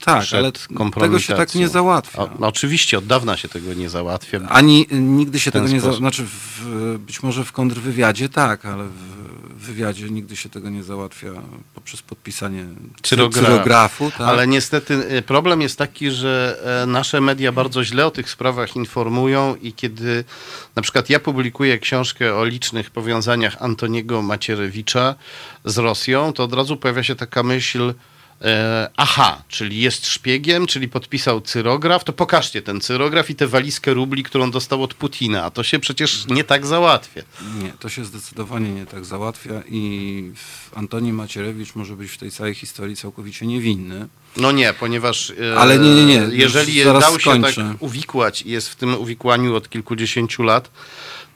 [0.06, 0.52] Tak, ale
[1.00, 2.20] tego się tak nie załatwia.
[2.20, 4.40] O, no oczywiście, od dawna się tego nie załatwia.
[4.50, 6.00] Ani nigdy się tego nie załatwia.
[6.00, 11.32] Znaczy, w, być może w kontrwywiadzie tak, ale w wywiadzie nigdy się tego nie załatwia
[11.76, 12.66] poprzez podpisanie
[13.04, 14.12] Cyrogra cyrografu.
[14.12, 14.22] Tak?
[14.28, 18.76] Ale niestety e, problem jest taki, że e, nasze media bardzo źle o tych sprawach
[18.76, 20.24] informują i kiedy
[20.76, 25.16] na przykład ja publikuję książkę o licznych powiązaniach Antoniego Macierewicza
[25.66, 27.94] z Rosją, to od razu pojawia się taka myśl,
[28.98, 34.24] aha, czyli jest szpiegiem, czyli podpisał cyrograf, to pokażcie ten cyrograf i tę walizkę rubli,
[34.24, 37.22] którą dostał od Putina, a to się przecież nie tak załatwia.
[37.64, 40.32] Nie, to się zdecydowanie nie tak załatwia i
[40.76, 44.08] Antoni Macierewicz może być w tej całej historii całkowicie niewinny.
[44.38, 46.28] No nie, ponieważ e, Ale nie, nie, nie.
[46.32, 50.72] jeżeli dał się tak uwikłać i jest w tym uwikłaniu od kilkudziesięciu lat,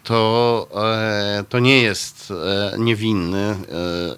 [0.03, 3.57] to, e, to nie jest e, niewinny, e,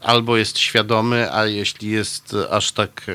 [0.01, 3.11] albo jest świadomy, a jeśli jest aż tak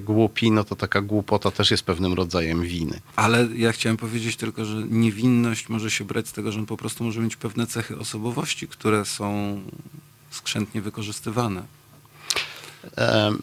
[0.00, 3.00] głupi, no to taka głupota też jest pewnym rodzajem winy.
[3.16, 6.76] Ale ja chciałem powiedzieć tylko, że niewinność może się brać z tego, że on po
[6.76, 9.60] prostu może mieć pewne cechy osobowości, które są
[10.30, 11.62] skrzętnie wykorzystywane.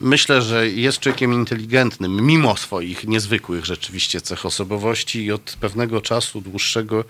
[0.02, 6.42] Myślę, że jest człowiekiem inteligentnym, mimo swoich niezwykłych rzeczywiście cech osobowości i od pewnego czasu
[6.42, 7.04] dłuższego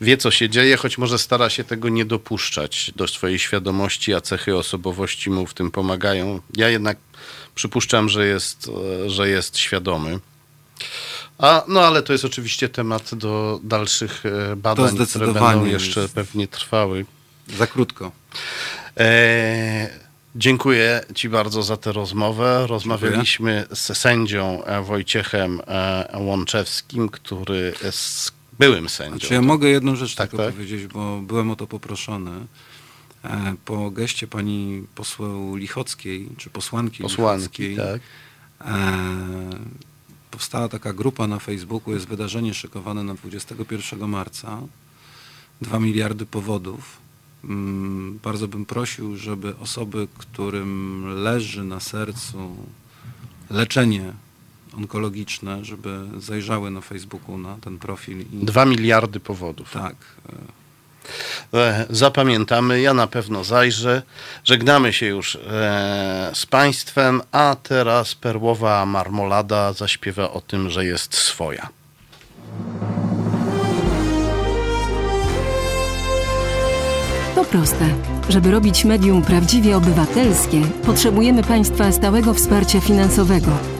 [0.00, 4.20] wie, co się dzieje, choć może stara się tego nie dopuszczać do swojej świadomości, a
[4.20, 6.40] cechy osobowości mu w tym pomagają.
[6.56, 6.96] Ja jednak
[7.54, 8.70] przypuszczam, że jest,
[9.04, 10.18] e, że jest świadomy.
[11.38, 16.48] A, no ale to jest oczywiście temat do dalszych e, badań, które będą jeszcze pewnie
[16.48, 17.06] trwały.
[17.58, 18.12] Za krótko.
[18.96, 19.90] E,
[20.36, 22.66] dziękuję Ci bardzo za tę rozmowę.
[22.66, 23.76] Rozmawialiśmy dziękuję.
[23.76, 25.60] z sędzią Wojciechem
[26.14, 29.18] Łączewskim, który z byłym sędzią.
[29.18, 30.54] Znaczy ja mogę jedną rzecz tak, tylko tak?
[30.54, 32.30] powiedzieć, bo byłem o to poproszony.
[33.24, 38.00] E, po geście pani poseł Lichockiej, czy posłanki, posłanki Lichockiej, tak.
[38.60, 39.00] E,
[40.30, 44.62] powstała taka grupa na Facebooku, jest wydarzenie szykowane na 21 marca.
[45.62, 46.98] 2 miliardy powodów.
[47.44, 52.56] Mm, bardzo bym prosił, żeby osoby, którym leży na sercu
[53.50, 54.12] leczenie
[54.76, 58.20] onkologiczne, żeby zajrzały na Facebooku na ten profil.
[58.20, 58.44] I...
[58.44, 59.72] Dwa miliardy powodów.
[59.72, 59.96] Tak.
[61.54, 64.02] E, zapamiętamy, ja na pewno zajrzę.
[64.44, 71.14] Żegnamy się już e, z Państwem, a teraz perłowa marmolada zaśpiewa o tym, że jest
[71.14, 71.68] swoja.
[77.34, 77.94] To proste.
[78.28, 83.79] Żeby robić medium prawdziwie obywatelskie, potrzebujemy Państwa stałego wsparcia finansowego.